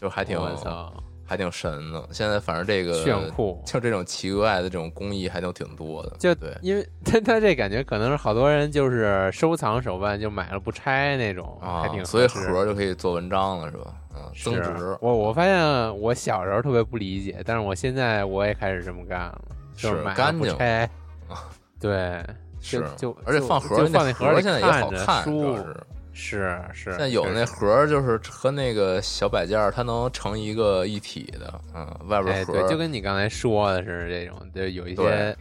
[0.00, 0.94] 就还挺我操，
[1.32, 2.06] 还挺神的。
[2.12, 6.16] 现在反正这个炫酷就这种奇怪的这种工艺还都挺多的。
[6.18, 13.94] 就对，因为 他他这感觉可能是好多人就是收藏手办，就买了不拆那种，啊还挺，所以盒就可以做文章了，是吧？
[14.14, 14.96] 嗯，增值。
[15.00, 19.40] 我我发现我小时候特别不理解，但是我现在我也开始这么干了，
[19.74, 20.82] 就是买了干净不拆
[21.28, 21.48] 啊，
[21.80, 22.22] 对，
[22.60, 25.64] 是，就而且放盒儿就放那盒里盒儿现在也好看着舒服要
[26.12, 26.62] 是。
[26.72, 35.36] 是是，现在有那盒儿就是和那个小摆件儿，它能成一个一体的，嗯，外边哎，盒儿对，就跟你刚才说的是这种，就有一些，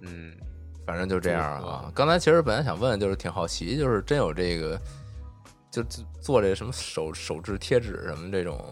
[0.00, 0.32] 嗯，
[0.86, 1.62] 反正就这样。
[1.62, 4.80] 啊刚才其实本来想问，就是挺好奇，就是真有这个，
[5.70, 8.62] 就就做这什么手手制贴纸什么这种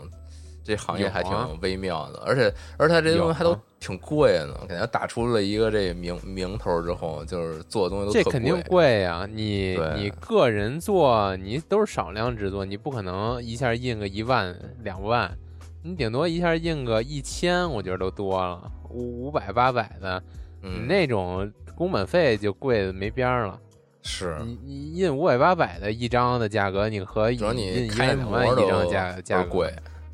[0.65, 15.37] 这行业还挺微妙的，而且而且它这些东西还都挺贵的呢，感觉打出了一个这名名头之后，就是做的东西都特这肯定贵呀、你你个人做，你都是少量制作，你不可能一下印个一万两万，
[15.83, 20.23] 你顶多一下印个一千，我觉得都多了，五五百八百的，
[20.61, 23.59] 你嗯，那种工本费就贵的没边儿了。
[24.05, 24.37] 是。
[24.45, 29.73] 你你印五百八百的一张的价格，你和印一万两万一张都价价贵，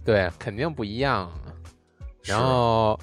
[0.08, 1.30] 对，肯定不一样。
[2.24, 2.98] 然后，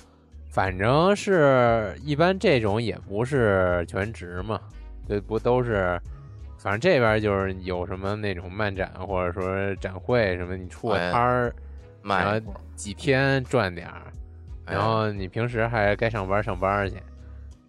[0.50, 4.60] 反正是一般这种也不是全职嘛，
[5.08, 6.02] 对，不都是，
[6.58, 11.54] 反正这边就是有什么那种漫展或者说展会什么，你出个哎摊儿，然
[12.02, 14.02] 卖一波后几天赚点儿，
[14.66, 16.96] 哎然后你平时还该上班上班去，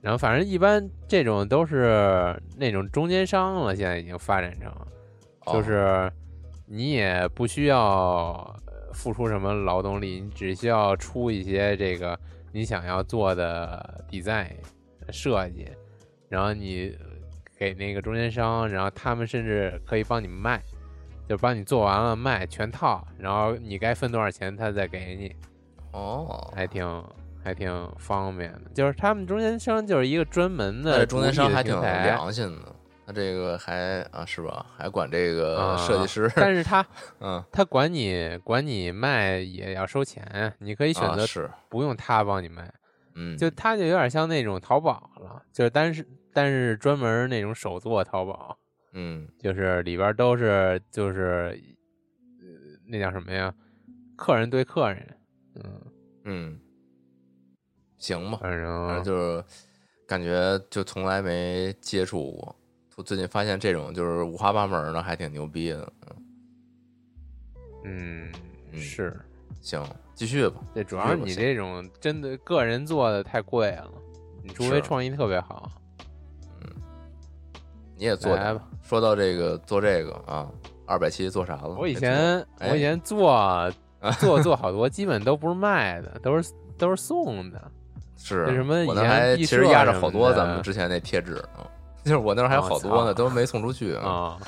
[0.00, 4.72] 然后反正一般这种都是那种中间商了，现在已经发展成，
[5.44, 5.52] 哦。
[5.52, 6.10] 就是
[6.64, 7.78] 你也不需要
[8.65, 8.65] 呃
[8.96, 12.18] 付出什么劳动力，你只需要出一些这个
[12.50, 14.48] 你想要做的 design
[15.10, 15.68] 设计，
[16.30, 16.96] 然后你
[17.58, 20.62] 给那个中间商，然后他们甚至可以帮你卖，
[21.28, 25.36] 就帮你做完了卖全套，然后你该分多少钱他再给你，
[25.92, 27.04] 哦，还挺
[27.44, 28.62] 还挺方便的。
[28.74, 32.74] 就是他们中间商就是一个专门的中间商还挺良心的，
[33.06, 34.66] 他这个还啊是吧？
[34.76, 36.84] 还管这个啊设计师， 但是他
[37.20, 42.68] 嗯，他管你管你卖也要收钱，你可以选择啊是，不用他帮你卖，
[43.14, 48.58] 嗯，就他就有点像那种淘宝了，就是但是但是专门那种手做淘宝，
[48.92, 51.56] 嗯就是里边都是就是
[52.40, 52.46] 呃
[52.88, 53.54] 那叫什么呀？
[54.16, 55.16] 客人对客人，
[55.54, 55.80] 嗯，
[56.24, 56.60] 嗯，
[57.98, 59.44] 行吧，反反正正就是
[60.08, 62.56] 感觉就从来没接触过，我
[63.02, 65.92] 最近发现这种就是五花八门的，还挺牛逼的。
[67.84, 68.32] 嗯
[68.72, 69.14] 嗯是，
[69.60, 70.60] 行，继续吧。
[70.74, 73.92] 这主要是你这种真的个人做的太贵了，
[74.42, 75.70] 你除非创意特别好，
[76.62, 76.70] 嗯
[77.96, 78.62] 你也做来吧。
[78.82, 80.50] 说到这个做这个啊，
[80.86, 81.76] 二百七做啥了？
[81.78, 83.70] 我以前哎我以前做
[84.18, 87.70] 做做好多，基本都不是卖的，都是都是送的。
[88.16, 91.70] 是那什么以我那前毕还其实压着好多咱们之前那贴纸呢，
[92.06, 94.38] 就是我那儿还有好多呢，都没送出去啊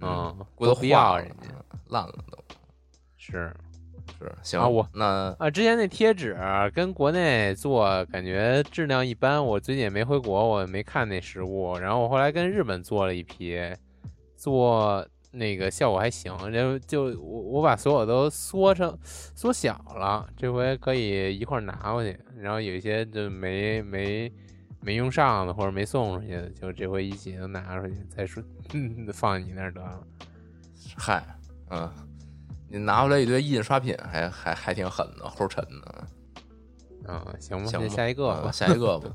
[0.00, 1.48] 嗯嗯，估计都不要了人家
[1.88, 2.38] 烂了都。
[3.18, 3.54] 是
[4.18, 6.34] 是行啊我那啊，之前那贴纸
[6.74, 11.76] 跟国内做感觉质量一般，我最近也没回国，我没看那实物。
[11.76, 13.58] 然后我后来跟日本做了一批，
[14.34, 22.18] 做那个效果还行，然后就我我把所有都缩成缩小了，这回可以一块儿拿过去。
[22.38, 24.30] 然后有一些就没没
[24.84, 28.42] 没用上的或者没送出去的，就这回一起都拿出去，再说
[29.14, 30.06] 放你那儿得了。
[30.96, 31.24] 嗨，
[31.70, 31.90] 嗯，
[32.68, 36.06] 你拿回来一堆印刷品，还还还挺狠的，齁沉的。
[37.08, 38.52] 嗯，行吧，那下一个吧嗯。
[38.52, 39.10] 下一个吧，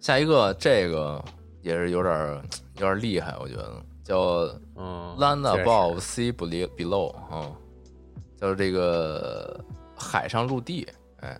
[0.00, 1.22] 下一个这个
[1.62, 2.42] 也是有点儿
[2.74, 4.20] 有点儿厉害，我觉得叫
[4.76, 7.52] 嗯，land above Sea Below Below 啊，
[8.36, 9.62] 叫这个
[9.96, 10.88] 海上陆地，
[11.20, 11.38] 哎，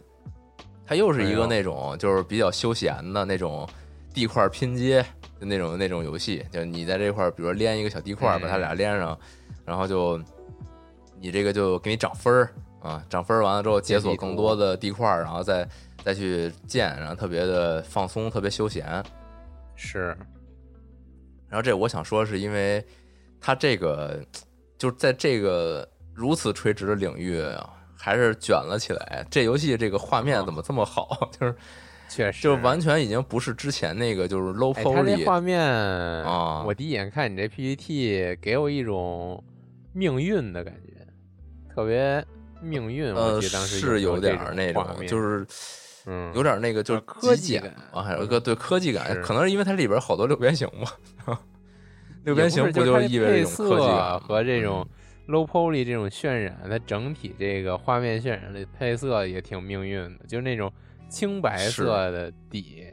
[0.91, 3.65] 它又是一个那种就是比较休闲的那种
[4.13, 5.01] 地块拼接
[5.39, 9.17] 的那种那种游戏，就你在这块儿，比如说连一个小地块把它俩连上，
[9.65, 10.21] 然后就
[11.21, 12.51] 你这个就给你涨分儿
[12.83, 15.65] 啊，涨分儿完了之后解锁更多的地块儿，然后再
[16.03, 19.01] 再去建，然后特别的放松，特别休闲。
[19.77, 20.09] 是。
[21.49, 22.85] 然后这我想说，是因为
[23.41, 24.21] 它这个
[24.77, 29.27] 就是在这个如此垂直的领域啊，还是卷了起来。
[29.31, 31.31] 这游戏这个画面怎么这么好？
[31.39, 31.55] 就是
[32.09, 39.43] 确实，就完全已经不是之前那个就是 low 哎，它这 poly 画面啊我第一眼看你这 PPT，给我一种
[39.93, 41.07] 命运的感觉，
[41.75, 42.25] 特别
[42.63, 43.15] 命运。
[43.15, 45.47] 我呃记得当时是有点儿那种，就是
[46.07, 51.37] 嗯，有点那个就是呃科技极简感啊，还有一个对科技感，可能是因为它里边好多六边形嘛。
[52.25, 54.89] 六边形不就是意味着一种科技感和这种嗯
[55.31, 60.71] low poly 这种渲染，它整体这个画面渲染的配色也挺命运的，就是那种
[61.09, 62.87] 青白色的底，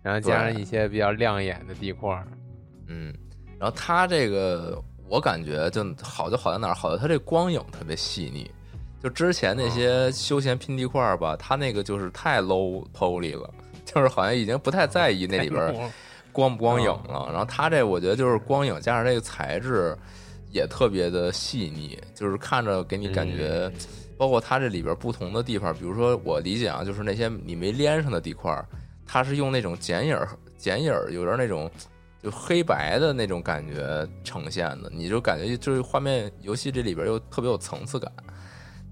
[0.00, 2.26] 然后加上一些比较亮眼的地块儿。
[2.86, 3.12] 嗯，
[3.58, 6.74] 然后它这个我感觉就好就好在哪儿？
[6.74, 8.50] 好在它这光影特别细腻。
[9.02, 13.52] 就之前那些休闲拼地块儿吧，它那个就是太 low poly 了，
[13.84, 15.74] 就是好像已经不太在意那里边儿
[16.30, 17.28] 光不光影了。
[17.30, 19.96] 然后它这我觉得就是光影加上这个材质
[20.52, 23.80] 也特别的细腻，就是看着给你感觉，嗯
[24.16, 28.64] 包括它这里边不同的地方，比如说我理解啊，就是那些你没连上的地块儿，
[29.04, 31.68] 它是用那种剪影儿剪影儿，有点那种。
[32.22, 38.12] 就黑白的那种感觉呈现的，你就感觉就是画面游戏这里边又特别有层次感。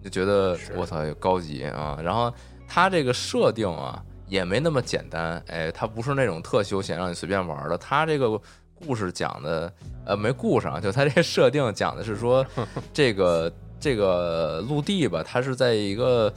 [0.03, 1.97] 就觉得我操，有高级啊！
[2.03, 2.35] 然后
[2.67, 8.41] 它这个设定啊，也没那么简单，哎，它不是那种特休闲让你随便玩的，它这个
[8.87, 9.73] 故事讲的，
[10.07, 12.45] 呃，没故事啊， 就它这个设定讲的是说，
[12.93, 16.33] 这个这个陆地吧，它是在一个，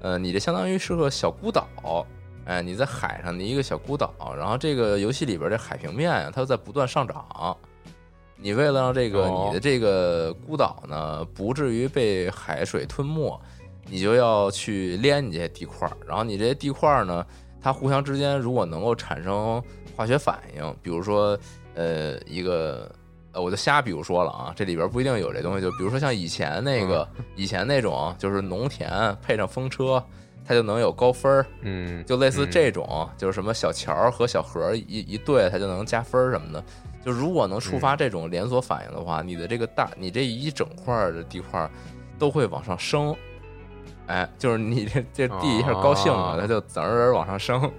[0.00, 1.66] 呃，你这相当于是个小孤岛。
[2.46, 7.56] 哎，你在海上的一个小孤岛，然后这个游戏里边这海平面啊，它在不断上涨。
[8.36, 13.40] 你为了让这个哦你的这个孤岛呢，不至于被海水吞没，
[13.86, 15.96] 你就要去连你这些地块儿。
[16.06, 17.24] 然后你这些地块儿呢，
[17.62, 19.62] 它互相之间如果能够产生
[19.96, 21.38] 化学反应，比如说
[21.74, 22.90] 呃一个
[23.32, 25.60] 呃，我就瞎比如说了啊，这里边不一定有这东西。
[25.60, 30.02] 就比如说像以前那个、以前那种，就是农田配上风车，
[30.46, 31.46] 它就能有高分儿。
[31.62, 36.62] 嗯，就类似嗯这种，就是什么小乔和小何一一对，它就能加分儿什么的。
[37.04, 41.70] 就如果能触发这种连锁反应的话，你的这个大，你这一整块儿的地块儿
[42.18, 43.14] 都会往上升。
[44.06, 47.70] 哎，就是你这这地一下高兴了，哦它就滋儿往上升，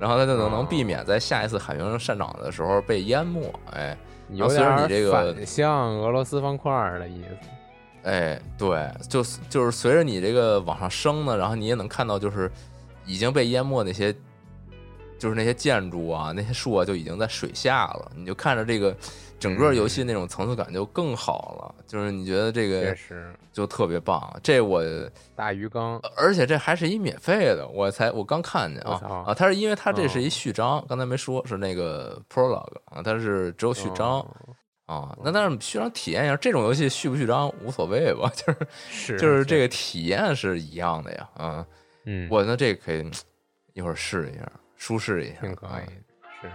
[0.00, 3.42] 然后它就能能哦避免在下一次海平上涨的时候被淹没。
[3.72, 3.96] 哎
[4.30, 7.28] 有虽然点你这个反向俄罗斯方块的意思。
[8.02, 12.50] 哎，对，就就是随着你这个往上升呢，然后你也能看到，就是
[13.04, 14.14] 已经被淹没那些，
[15.20, 18.10] 就是那些建筑啊，那些树啊，就已经在水下了。
[18.16, 18.96] 你就看着这个
[19.38, 24.34] 整个游戏那种层次感就更好了，就是你觉得这确个实，就特别棒。
[24.42, 24.82] 这我，
[25.36, 34.18] 大鱼缸，而且这还是一免费的，我才我刚看见啊啊，它是因为它这是一哦序章，刚才没说是那个 prologue 啊，它是只有序章。
[34.18, 34.26] 哦
[34.86, 38.58] 啊，那但是序章体验一下，这种游戏续不续章无所谓吧， 就是
[38.90, 41.66] 是就是这个，体验是一样的呀，啊，
[42.06, 43.08] 嗯，我那这个可以
[43.72, 44.50] 一会儿试一下，
[44.80, 45.90] 舒适一下，啊挺可以，
[46.40, 46.50] 是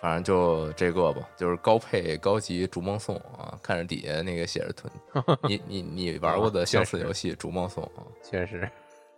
[0.00, 4.74] 反正就这个吧，就是高配高级逐梦颂啊，看着底下那个写着
[5.48, 8.68] “你你你玩过的相似游戏逐梦颂”啊，确实，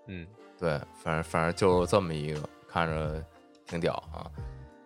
[0.07, 0.27] 嗯，
[0.59, 3.25] 对，反正反正就这么一个，看着
[3.67, 4.31] 挺屌啊。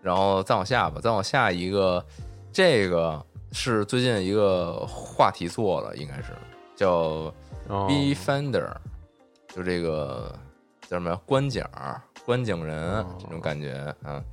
[0.01, 2.05] 然后再往下吧，再往下一个，
[2.53, 6.33] 这个是最近一个话题做了，应该是
[6.77, 7.33] 叫
[7.69, 8.73] 哦 B Finder，
[9.49, 10.33] 就这个
[10.83, 11.21] 叫什么呀？
[11.27, 13.17] 观景儿、观景人哦。
[13.19, 13.95] 这种感觉啊。
[14.05, 14.25] 嗯。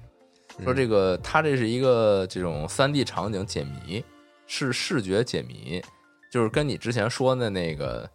[0.63, 4.03] 说这个，它这是一个这种三 D 场景解谜，
[4.45, 5.81] 是视觉解谜，
[6.29, 8.09] 就是跟你之前说的那个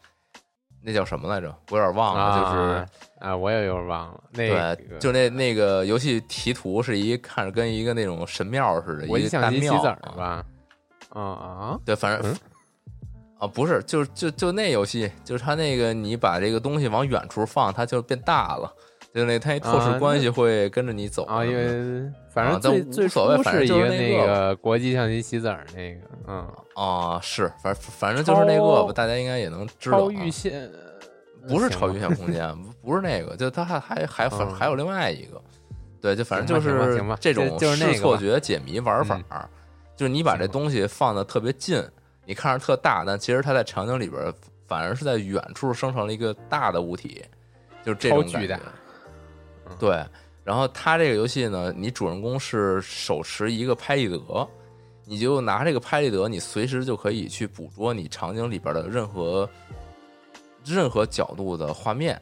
[0.82, 1.48] 那叫什么来着？
[1.70, 2.88] 我有点忘了，就是啊
[3.20, 10.12] 啊，我也有点忘了，那对，个就那那个游戏题图是一看着跟一个那种神庙似的，一个大庙啊。
[10.14, 10.46] 吧？
[11.10, 12.36] 啊啊，对，反正、嗯。
[13.38, 18.70] 啊，不是，就就就那游戏，就是它那个你把这个东西往远处放，它就变大了，
[19.14, 30.12] 就那它一透视啊关系会跟着你走啊，因为反啊正最最但无所谓初反正是一个那就是那个个国际象棋棋子儿那个，嗯，啊，是，反反正就是那个吧，大家应该也能知道、超啊。
[30.12, 30.68] 预线
[31.46, 35.40] 不是超预线空间，不不是那个，就它还还还还有另外一个，
[36.00, 39.48] 对，就反正就是这种视错觉解谜玩法儿，
[39.94, 41.80] 就是你把这东西放的特别近，
[42.24, 44.34] 你看着特大，但其实它在场景里边儿
[44.66, 47.24] 反而是在远处生成了一个大的物体，
[47.84, 48.58] 就是这种感觉。
[49.78, 50.04] 对，
[50.44, 54.48] 然后它这个游戏呢，你主人公是手持一个拍立得，
[55.04, 59.48] 你就拿这个拍立得，你随时就可以去捕捉你场景里边的任何
[60.64, 62.20] 任何角度的画面。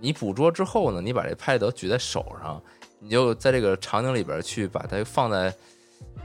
[0.00, 2.62] 你捕捉之后呢，你把这拍立得举在手上，
[3.00, 5.52] 你就在这个场景里边去把它放在，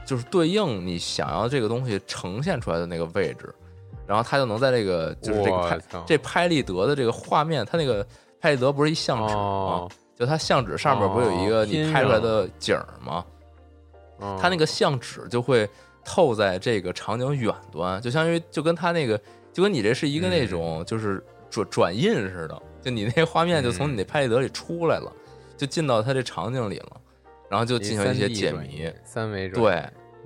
[0.05, 3.51] 就是对应你想要这个东西呈现出来的那个位置，
[4.05, 8.05] 然后它就能在这个就是这个拍这拍立得的这个画面，它那个
[8.39, 9.39] 拍立得不是一相纸吗？
[9.39, 13.25] 哦，就它相纸上面不是有一个哦你拍出来的景儿吗？
[14.19, 14.37] 哦。
[14.41, 15.67] 它那个相纸就会
[16.05, 19.19] 透在这个场景远端，就相当于就跟它那个
[19.51, 25.11] 就跟你这是一个那种就是转转印似的，就你那画面就从你那拍立得里出来了，
[25.57, 27.01] 就进到它这场景里了，
[27.49, 29.61] 然后就进行一些解谜。，三维转。
[29.61, 29.73] 对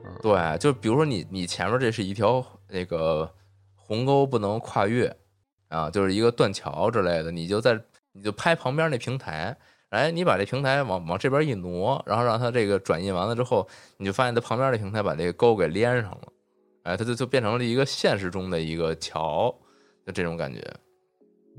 [0.03, 0.11] 嗯。
[0.21, 3.29] 对，就比如说你你前面这是一条那个
[3.75, 5.15] 鸿沟不能跨越
[5.69, 7.79] 啊，就是一个断桥之类的，你就在
[8.13, 9.55] 你就拍旁边那平台，
[9.89, 13.67] 哎，你把这平台往往这边一挪，然后让它这个转印完了之后，
[13.97, 16.21] 你就发现它旁边的平台把这个沟给连上了，
[16.83, 19.53] 哎，它就就变成了一个现实中的一个桥，
[20.05, 20.61] 就这种感觉。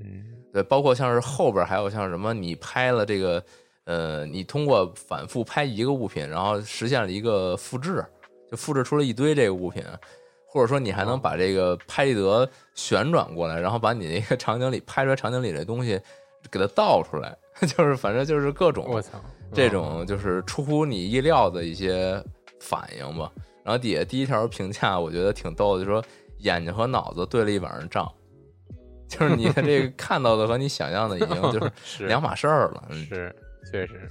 [0.00, 3.44] 嗯对，包括像是后边还有像什么，你拍了这个，
[3.84, 8.04] 呃，你通过反复拍一个物品，然后实现了一个复制，
[8.50, 9.84] 就复制出了一堆这个物品，
[10.46, 16.00] 或者说你还能把这个拍立得旋转过来，然后把你那个 场景里拍出来场景里的东西
[16.50, 17.36] 给它倒出来，
[17.66, 19.20] 就是反正就是各种我操，
[19.52, 22.22] 这种就是出乎你意料的一些
[22.61, 23.30] 反应吧。
[23.64, 26.02] 然后底下第一条评价我觉得挺逗的，就说
[26.38, 28.11] 眼睛和脑子对了一晚上账。
[29.09, 32.84] 就是你的这个看到的和你想象的已经就是 是两码事儿了。
[32.90, 33.34] 嗯，是，
[33.72, 34.11] 确实，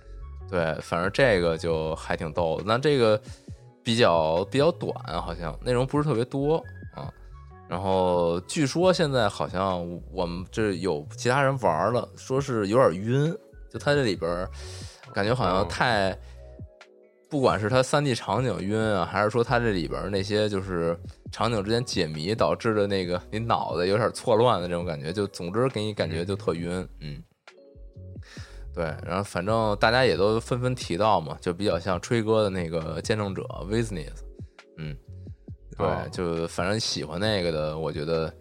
[0.49, 2.63] 对，反正这个就还挺逗的。
[2.65, 3.21] 那这个
[3.83, 4.91] 比较比较短，
[5.21, 6.63] 好像内容不是特别多啊。
[7.69, 13.35] 然后据说现在好像我们这有其他人玩了，说是有点晕，
[13.69, 14.47] 就它这里边
[15.13, 15.67] 感觉好像哦。
[15.69, 16.17] 太，
[17.29, 20.97] 不管是它三 D 场景晕啊，还是说它这里边那些就是
[21.31, 27.21] 场景之间解谜导致的那个你脑袋有点错乱的这种感觉，就总之给你感觉就特晕，嗯。
[28.73, 34.13] 对，然后反正大家也都纷纷提到嘛，就比较像吹哥的那个见证者 Witness，
[34.77, 34.95] 嗯，
[35.77, 38.33] 对，哦就反正喜欢那个的，我觉得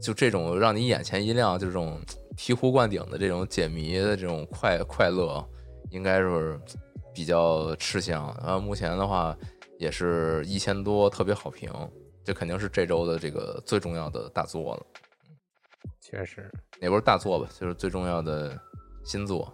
[0.00, 2.00] 就这种让你眼前一亮，就这种
[2.36, 5.44] 醍醐灌顶的这种解谜的这种快快乐，
[5.90, 6.58] 应该是
[7.14, 8.36] 比较吃香。
[8.42, 9.36] 然后目前的话
[9.78, 11.70] 也是一千多，特别好评，
[12.24, 14.86] 这肯定是这周的这个最重要的大作了，
[16.00, 16.50] 确实
[16.80, 18.58] 也不是大作吧，就是最重要的
[19.04, 19.52] 新作。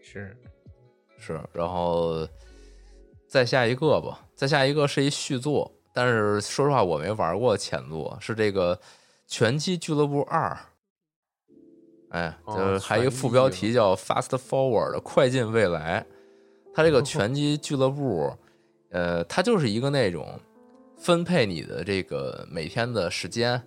[0.00, 0.36] 是，
[1.18, 2.26] 是，然后
[3.28, 8.76] 再下一个吧，再下一个是一续作，但是说实话我没玩过潜路，是这个
[9.26, 10.50] 《拳击俱乐部二》。
[12.10, 16.04] 哎，哦就是还有一个副标题叫 “Fast Forward” 快进未来。
[16.74, 18.30] 它这个拳击俱乐部，
[18.90, 20.38] 呃，它就是一个那种
[20.98, 23.58] 分配你的这个每天的时间，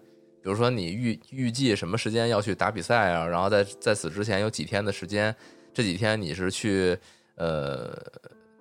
[0.43, 5.35] 比如说你预预计什么时间要去打比赛啊，然后在在此之前有几天的时间，
[5.73, 6.95] 这几天你是去
[7.37, 7.91] 呃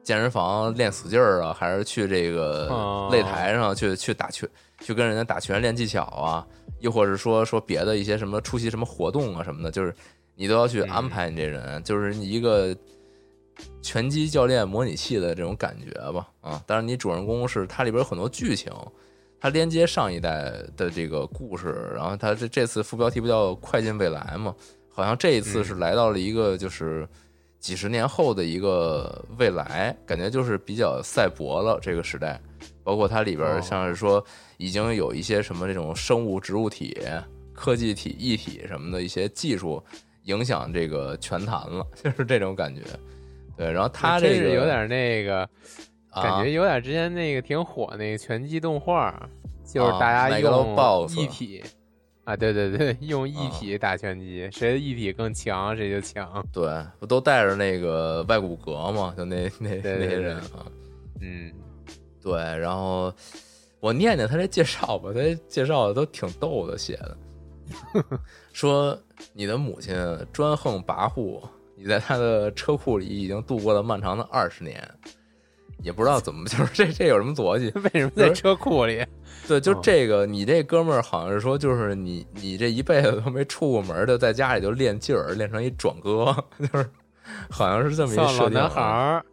[0.08, 4.48] 健身房练死劲儿啊，还是去这个哦擂台上去去打拳，
[4.80, 6.46] 去跟人家打拳练技巧啊，
[6.80, 9.94] 又或者说说别的一些什么出席什么活动啊什么的，就是
[10.34, 12.74] 你都要去安排你这人，就是你一个
[13.82, 16.62] 拳击教练模拟器的这种感觉吧啊。
[16.66, 18.72] 当然，你主人公是它里边有很多剧情，
[19.38, 24.54] 它连接上一代的这个故事，然后它这这次副标题不叫“快进未来”吗？
[24.88, 27.06] 好像这一次是来到了一个就是
[27.58, 32.40] 几十年后的一个未来，感觉就是比较赛博了这个时代。
[32.82, 34.24] 包括它里边哦像是说
[34.56, 36.96] 已经有一些什么这种生物植物体、
[37.52, 39.82] 科技体、异体什么的一些技术
[40.22, 42.80] 影响这个拳坛了， 就是这种感觉。
[43.58, 45.46] 对，然后它这个是有点那个，
[46.14, 49.14] 感啊觉有点之前那个挺火那个拳击动画，
[49.66, 51.62] 就是啊大家用一体
[52.28, 56.46] 啊，对对对， 用一啊体打拳击，谁的一体更强谁就强。
[56.52, 56.70] 对，
[57.00, 59.14] 不都带着那个外骨骼嘛？
[59.16, 60.66] 就那那那些人啊，
[61.22, 61.50] 嗯，
[62.22, 62.34] 对。
[62.38, 63.10] 然后
[63.80, 67.16] 我念念他这介绍吧，他这介绍的都挺逗的，写的，
[68.52, 68.98] 说
[69.32, 69.96] 你的母亲
[70.30, 71.42] 专横跋扈，
[71.76, 74.86] 你在她的车库里已经度过了漫长的二十年，
[75.82, 77.70] 也不知道怎么， 就是这这有什么逻辑？
[77.80, 79.04] 为什么在车库里？
[79.46, 86.90] 对，就哦这个，你这哥们儿好像是说，就是你你这一辈子都没出过门儿，就在家里就练劲儿，练成一壮哥， 就是
[87.50, 89.24] 好像是这么一设定男孩儿，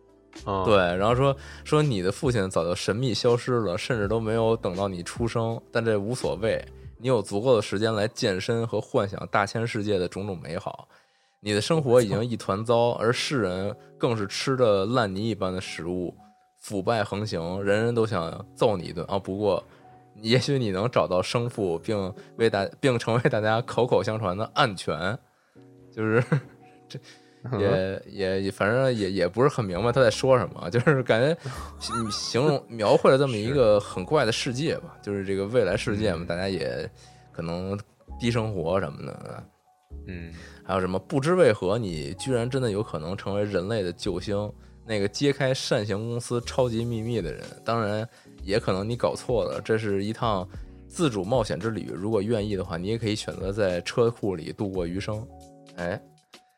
[0.45, 6.63] 嗯，对，然后说说你的父亲早就神秘消失了，甚至都没有等到你出生，但这无所谓，
[6.97, 10.87] 你有足够的时间来健身和幻想大千世界的种种美好。
[11.41, 16.15] 你的生活已经一团糟，而世人更是吃着烂泥一般的食物，
[16.65, 19.05] 腐败横行，人人都想揍你一顿。
[19.05, 19.19] 啊！
[19.19, 19.63] 不过，
[20.15, 25.15] 也许你能找到生父，并为大并成为大家口口相传的暗拳，
[25.91, 26.23] 就是
[26.89, 26.97] 这
[27.59, 31.37] 也也也，反正也也不是很明白他在说什么，就是 感觉
[31.79, 36.89] 形形容描绘了这么一个很怪的世界吧，就是这个未来世界嘛，嗯大家也
[37.31, 37.79] 可能
[38.19, 39.43] 低生活什么的，
[40.07, 44.51] 嗯，还有什么不知为何你居然真的有可能成为人类的救星，
[44.85, 48.07] 那个揭开善行公司超级秘密的人，当然
[48.43, 50.47] 也可能你搞错了，这是一趟
[50.87, 55.27] 自主冒险之旅，如果愿意的话，你也可以选择在车库里度过余生，
[55.75, 56.01] 哎。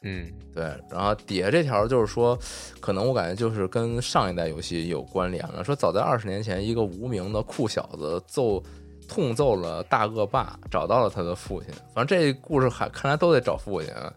[0.03, 2.38] 嗯，对，然后底下这条就是说，
[2.80, 5.63] 可能我感觉就是跟上一代游戏有关联了。
[5.63, 8.63] 说早在二十年前，一个无名的酷小子揍
[9.07, 11.73] 痛揍了大恶霸，找到了他的父亲。
[11.95, 14.13] 反正这故事还看来都得找父亲啊。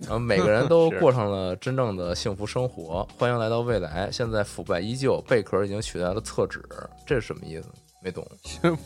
[0.00, 3.06] 然后每个人都过 上了真正的幸福生活。
[3.18, 4.10] 欢迎来到未来。
[4.10, 6.62] 现在腐败依旧，贝壳已经取代了厕纸，
[7.06, 7.68] 这是什么意思？
[8.02, 8.26] 没懂。
[8.44, 8.78] 什么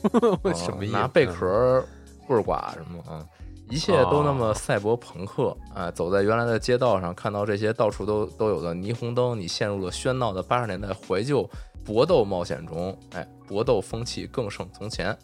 [0.44, 0.92] 啊 什么意思？
[0.92, 1.84] 拿贝壳
[2.26, 3.26] 棍儿刮什么啊？
[3.68, 5.90] 一切都那么赛博朋克啊！
[5.90, 11.48] 走在原来的街道上，看到这些到处都都有的霓虹灯，你陷入了喧闹的八十年代怀旧
[11.82, 12.94] 搏斗冒险中。
[13.12, 15.16] 哎，搏斗风气更胜从前。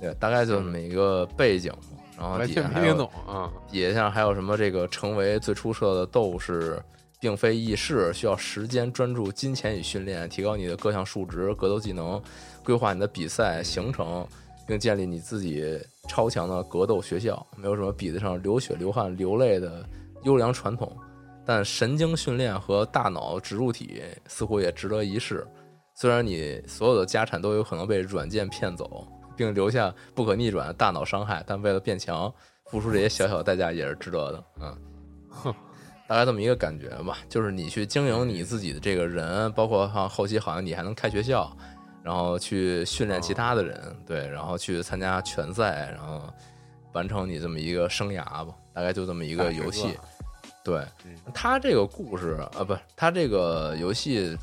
[0.00, 1.97] 对，大概就这么一个背景嘛。
[2.18, 3.10] 然后底下还有。
[3.70, 6.82] 底下像还有什么这个成为最出色的斗士，
[7.20, 12.20] 并非易事，需要时间、专注、金钱与训练，提高你的各项数值、格斗技能，
[12.64, 14.26] 规划你的比赛行程，
[14.66, 19.84] 并建立你自己超强的格斗学校，没有什么比得上流血流汗流泪的
[20.24, 20.96] 优良传统。
[21.46, 25.46] 但神经训练和大脑植入体似乎也值得一试。
[25.94, 29.08] 虽然你所有的家产都有可能被软件骗走，
[29.38, 32.32] 并留下不可逆转的大脑伤害，但为了变强，
[32.66, 34.44] 付出这些小小代价也是值得的。
[34.60, 35.54] 嗯，
[36.08, 37.18] 大概这么一个感觉吧。
[37.28, 41.56] 就是你去经营你自己的这个人，包括像后期好像你还能开学校，
[42.02, 46.22] 然后去训练其他的人，对，然后去参加拳赛，然后
[46.92, 48.48] 完成你这么一个生涯吧。
[48.74, 49.96] 大概就这么一个游戏。
[50.64, 50.84] 对，
[51.32, 54.36] 他这个故事啊，不，他这个游戏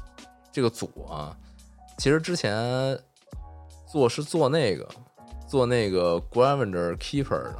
[0.51, 1.37] 这个组啊，
[1.99, 2.97] 其实之前
[3.85, 4.87] 做是做那个
[5.47, 7.55] 做那个 Gravenger Keeper 的，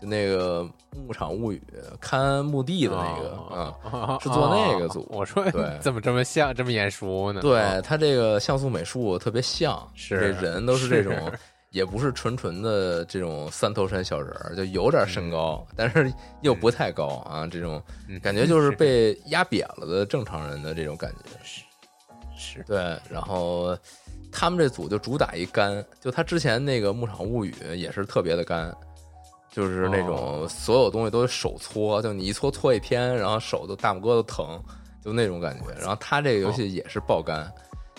[0.00, 1.62] 就那个牧场物语
[2.00, 5.06] 看墓地的那个，嗯，是做那个组。
[5.10, 7.40] 我说，对， 怎么这么像，这么眼熟呢？
[7.40, 11.14] 对他这个像素美术特别像，是这人都是这种。
[11.70, 16.12] 也不是纯纯的这种三头身小人儿，就有点身高，但是
[16.42, 17.82] 又不太高啊，这种
[18.22, 21.30] 感觉就 是被压扁了的正常人的这种感觉。
[21.42, 21.62] 是
[22.36, 22.94] 是，对。
[23.08, 23.74] 然后
[24.32, 28.74] 他们这组就主打一干，就他之前那个《牧场物语》也是特别的干，
[29.50, 34.60] 就是那种所有东西都手搓，就你一搓搓一天，然后手都大拇哥都疼，
[35.04, 35.72] 就那种感觉。
[35.78, 37.48] 然后他这个游戏也是爆肝。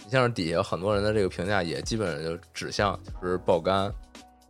[0.06, 3.90] 你像是底下很多人的这个评价也基本上就指向就是爆肝，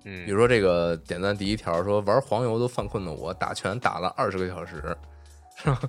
[0.04, 4.98] 嗯，比如说这个点赞第一条说玩黄油都犯困的我打拳打了二十个小时，
[5.56, 5.80] 是吧？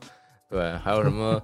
[0.51, 1.41] 对，还有什么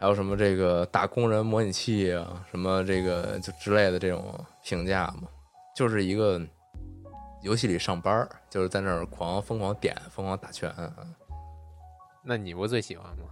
[0.00, 4.34] 还有什么这个打工人模拟器啊，什么这个就之类的这种
[4.64, 5.28] 评价嘛，
[5.76, 6.40] 就是一个
[7.42, 10.74] 游戏里上班，就是在那儿狂疯狂点疯狂打拳。
[12.24, 13.26] 那你不最喜欢吗？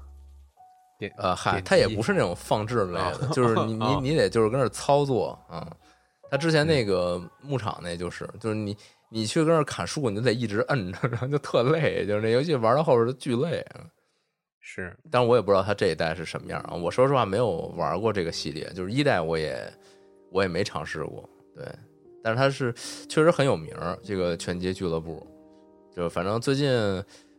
[0.99, 5.75] 点呃，嗨，他也不是那种放置类的，就是你 你你得就是跟那操作啊。
[6.31, 8.77] 他之前那个牧场那就是，就是你
[9.09, 13.65] 你去跟那儿砍树，你就得一直摁着，然后就特累，就是那游戏玩到后边就巨累。
[14.71, 16.75] 是，但是我也不知道他这一代是什么样啊。
[16.75, 19.59] 我说实话没有玩过这个系列，就是一代我也
[20.31, 21.27] 我也没尝试过。
[21.57, 21.65] 对，
[22.23, 22.71] 但是他是
[23.09, 25.27] 确实很有名，这个拳击俱乐部，
[25.97, 26.71] 就反正最近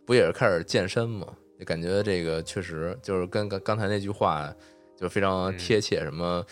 [0.08, 1.28] 不也是开始健身嘛。
[1.60, 4.52] 就感觉这个确实就是跟刚刚才那句话
[4.98, 6.44] 就非常贴切，什么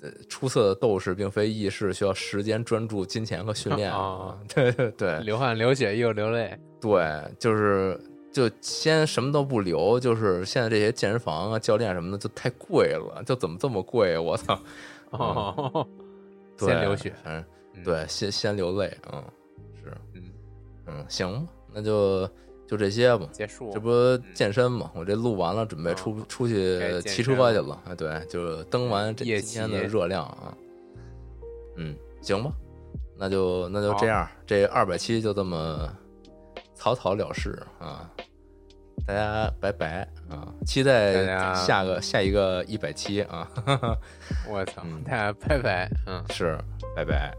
[0.00, 4.38] 呃出色的斗士并非易事，需要时间、专注、金钱和训练啊！
[4.54, 7.04] 对对对，流汗、流血又流泪，对，
[7.38, 8.00] 就是
[8.34, 14.18] 就先什么都不留，就是现在这些健身房啊、教练什么的就太贵了，就怎么这么贵？
[14.18, 14.60] 我操！
[15.10, 15.86] 哦，
[16.58, 17.42] 先流血，嗯，
[17.82, 19.24] 对，先先流泪，嗯，
[19.82, 20.22] 是，嗯
[20.86, 22.28] 嗯，行，那就。
[22.66, 23.70] 就这些吧，结束。
[23.74, 23.92] 这不
[24.32, 24.90] 健身嘛？
[24.94, 27.78] 我这录完了，准备出出去骑车去了。
[27.84, 30.56] 哎，对，就登完这今天的热量啊。
[31.76, 32.50] 嗯，行吧，
[33.18, 35.94] 那就那就这样，这二百七就这么
[36.74, 38.08] 草草了事啊。
[39.06, 40.48] 大家拜拜啊！
[40.64, 43.46] 期待下个下一个一百期啊！
[44.48, 46.56] 我操，大家拜拜，嗯，是
[46.96, 47.34] 拜拜。